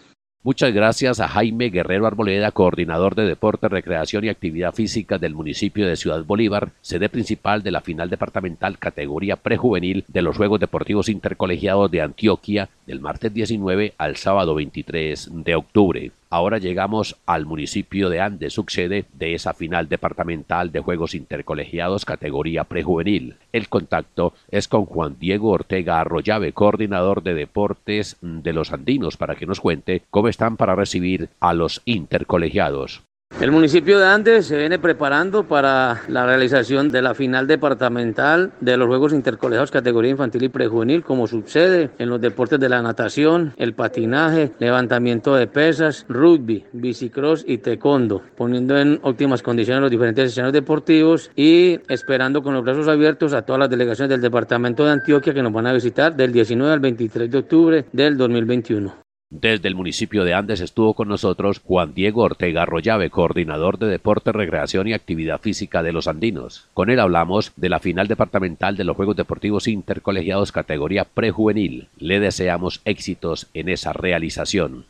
Muchas 0.47 0.75
gracias 0.75 1.21
a 1.21 1.29
Jaime 1.29 1.71
Guerrero 1.71 2.07
Arboleda, 2.07 2.51
coordinador 2.51 3.15
de 3.15 3.25
Deporte, 3.25 3.67
Recreación 3.67 4.25
y 4.25 4.29
Actividad 4.29 4.75
Física 4.75 5.17
del 5.17 5.33
municipio 5.35 5.87
de 5.87 5.97
Ciudad 5.97 6.23
Bolívar, 6.23 6.73
sede 6.83 7.09
principal 7.09 7.63
de 7.63 7.71
la 7.71 7.81
final 7.81 8.11
departamental 8.11 8.79
categoría 8.79 9.37
prejuvenil 9.37 10.05
de 10.07 10.21
los 10.21 10.37
Juegos 10.37 10.61
Deportivos 10.61 11.09
Intercolegiados 11.09 11.91
de 11.91 12.03
Antioquia 12.03 12.69
del 12.87 13.01
martes 13.01 13.33
19 13.33 13.95
al 13.99 14.17
sábado 14.17 14.55
23 14.55 15.31
de 15.33 15.55
octubre. 15.55 16.13
Ahora 16.31 16.59
llegamos 16.59 17.17
al 17.27 17.47
municipio 17.47 18.09
de 18.09 18.21
Andes, 18.21 18.55
sucede 18.55 19.05
de 19.13 19.35
esa 19.35 19.55
final 19.55 19.89
departamental 19.89 20.73
de 20.73 20.81
Juegos 20.81 21.15
Intercolegiados 21.15 22.05
categoría 22.05 22.65
prejuvenil. 22.65 23.37
El 23.53 23.69
contacto 23.69 24.35
es 24.51 24.67
con 24.67 24.85
Juan 24.85 25.17
Diego 25.21 25.51
Ortega 25.51 26.01
Arroyave, 26.01 26.53
coordinador 26.53 27.23
de 27.23 27.35
deportes 27.35 28.17
de 28.21 28.53
los 28.53 28.73
andinos, 28.73 29.17
para 29.17 29.37
que 29.37 29.47
nos 29.47 29.61
cuente 29.61 30.03
cómo 30.11 30.29
están 30.29 30.57
para 30.57 30.75
recibir 30.75 31.29
a 31.41 31.55
los 31.55 31.83
intercolegiados. 31.85 33.03
El 33.41 33.51
municipio 33.51 33.99
de 33.99 34.07
Andes 34.07 34.47
se 34.47 34.57
viene 34.57 34.79
preparando 34.79 35.43
para 35.43 36.03
la 36.07 36.25
realización 36.25 36.89
de 36.89 37.03
la 37.03 37.15
final 37.15 37.49
departamental 37.49 38.53
de 38.61 38.77
los 38.77 38.87
Juegos 38.87 39.13
Intercolegiados 39.13 39.73
categoría 39.73 40.13
infantil 40.13 40.45
y 40.45 40.49
prejuvenil, 40.49 41.03
como 41.03 41.27
sucede 41.27 41.91
en 41.99 42.11
los 42.11 42.21
deportes 42.21 42.61
de 42.61 42.69
la 42.69 42.81
natación, 42.81 43.53
el 43.57 43.75
patinaje, 43.75 44.53
levantamiento 44.61 45.35
de 45.35 45.49
pesas, 45.49 46.07
rugby, 46.09 46.65
bicicross 46.73 47.45
y 47.47 47.59
taekwondo, 47.59 48.23
poniendo 48.37 48.79
en 48.79 49.01
óptimas 49.03 49.43
condiciones 49.43 49.83
los 49.83 49.91
diferentes 49.91 50.31
escenarios 50.31 50.55
deportivos 50.55 51.33
y 51.35 51.81
esperando 51.89 52.41
con 52.41 52.55
los 52.55 52.63
brazos 52.65 52.87
abiertos 52.87 53.35
a 53.35 53.43
todas 53.43 53.59
las 53.59 53.69
delegaciones 53.69 54.11
del 54.11 54.21
departamento 54.21 54.85
de 54.85 54.93
Antioquia 54.93 55.35
que 55.35 55.43
nos 55.43 55.53
van 55.53 55.67
a 55.67 55.73
visitar 55.73 56.15
del 56.15 56.33
19 56.33 56.73
al 56.73 56.81
23 56.81 57.29
de 57.29 57.39
octubre 57.39 57.85
del 57.93 58.17
2021. 58.17 59.04
Desde 59.41 59.67
el 59.67 59.75
municipio 59.75 60.23
de 60.23 60.33
Andes 60.33 60.61
estuvo 60.61 60.95
con 60.95 61.09
nosotros 61.09 61.61
Juan 61.65 61.93
Diego 61.93 62.23
Ortega 62.23 62.63
Arroyave, 62.63 63.11
coordinador 63.11 63.79
de 63.79 63.89
Deporte, 63.89 64.31
Recreación 64.31 64.87
y 64.87 64.93
Actividad 64.93 65.41
Física 65.41 65.83
de 65.83 65.93
los 65.93 66.07
Andinos. 66.07 66.69
Con 66.73 66.89
él 66.89 67.01
hablamos 67.01 67.51
de 67.57 67.69
la 67.69 67.81
final 67.81 68.07
departamental 68.07 68.77
de 68.77 68.85
los 68.85 68.95
Juegos 68.95 69.17
Deportivos 69.17 69.67
Intercolegiados 69.67 70.53
categoría 70.53 71.05
prejuvenil. 71.05 71.89
Le 71.99 72.21
deseamos 72.21 72.81
éxitos 72.85 73.49
en 73.55 73.71
esa 73.71 73.93
realización. 73.93 74.85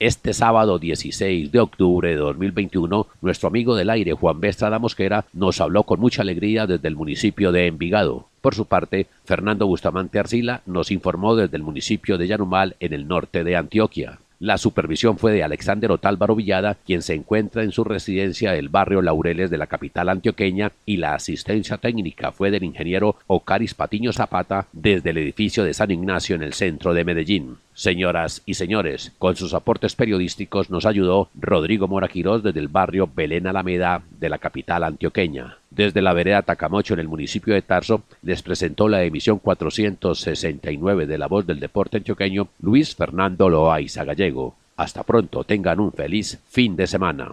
Este 0.00 0.32
sábado 0.32 0.78
16 0.78 1.50
de 1.50 1.58
octubre 1.58 2.10
de 2.10 2.14
2021, 2.14 3.08
nuestro 3.20 3.48
amigo 3.48 3.74
del 3.74 3.90
aire 3.90 4.12
Juan 4.12 4.38
B. 4.38 4.54
Mosquera 4.78 5.24
nos 5.32 5.60
habló 5.60 5.82
con 5.82 5.98
mucha 5.98 6.22
alegría 6.22 6.68
desde 6.68 6.86
el 6.86 6.94
municipio 6.94 7.50
de 7.50 7.66
Envigado. 7.66 8.28
Por 8.40 8.54
su 8.54 8.66
parte, 8.66 9.08
Fernando 9.24 9.66
Bustamante 9.66 10.20
Arcila 10.20 10.62
nos 10.66 10.92
informó 10.92 11.34
desde 11.34 11.56
el 11.56 11.64
municipio 11.64 12.16
de 12.16 12.28
Yanumal 12.28 12.76
en 12.78 12.92
el 12.92 13.08
norte 13.08 13.42
de 13.42 13.56
Antioquia. 13.56 14.20
La 14.40 14.56
supervisión 14.56 15.18
fue 15.18 15.32
de 15.32 15.42
Alexander 15.42 15.90
Otálvaro 15.90 16.36
Villada, 16.36 16.76
quien 16.86 17.02
se 17.02 17.14
encuentra 17.14 17.64
en 17.64 17.72
su 17.72 17.82
residencia 17.82 18.52
del 18.52 18.68
barrio 18.68 19.02
Laureles 19.02 19.50
de 19.50 19.58
la 19.58 19.66
capital 19.66 20.08
antioqueña, 20.08 20.70
y 20.86 20.98
la 20.98 21.14
asistencia 21.14 21.78
técnica 21.78 22.30
fue 22.30 22.52
del 22.52 22.62
ingeniero 22.62 23.16
Ocaris 23.26 23.74
Patiño 23.74 24.12
Zapata 24.12 24.68
desde 24.72 25.10
el 25.10 25.18
edificio 25.18 25.64
de 25.64 25.74
San 25.74 25.90
Ignacio 25.90 26.36
en 26.36 26.44
el 26.44 26.52
centro 26.52 26.94
de 26.94 27.04
Medellín. 27.04 27.56
Señoras 27.74 28.42
y 28.46 28.54
señores, 28.54 29.12
con 29.18 29.34
sus 29.34 29.54
aportes 29.54 29.96
periodísticos 29.96 30.70
nos 30.70 30.86
ayudó 30.86 31.30
Rodrigo 31.34 31.88
Moraquirós 31.88 32.44
desde 32.44 32.60
el 32.60 32.68
barrio 32.68 33.10
Belén 33.12 33.48
Alameda 33.48 34.02
de 34.20 34.28
la 34.28 34.38
capital 34.38 34.84
antioqueña. 34.84 35.58
Desde 35.78 36.02
la 36.02 36.12
vereda 36.12 36.42
Tacamocho 36.42 36.94
en 36.94 36.98
el 36.98 37.06
municipio 37.06 37.54
de 37.54 37.62
Tarso 37.62 38.02
les 38.22 38.42
presentó 38.42 38.88
la 38.88 39.04
emisión 39.04 39.38
469 39.38 41.06
de 41.06 41.18
La 41.18 41.28
Voz 41.28 41.46
del 41.46 41.60
Deporte 41.60 41.98
Antioqueño 41.98 42.48
Luis 42.60 42.96
Fernando 42.96 43.48
Loaiza 43.48 44.02
Gallego. 44.02 44.56
Hasta 44.76 45.04
pronto, 45.04 45.44
tengan 45.44 45.78
un 45.78 45.92
feliz 45.92 46.40
fin 46.48 46.74
de 46.74 46.88
semana. 46.88 47.32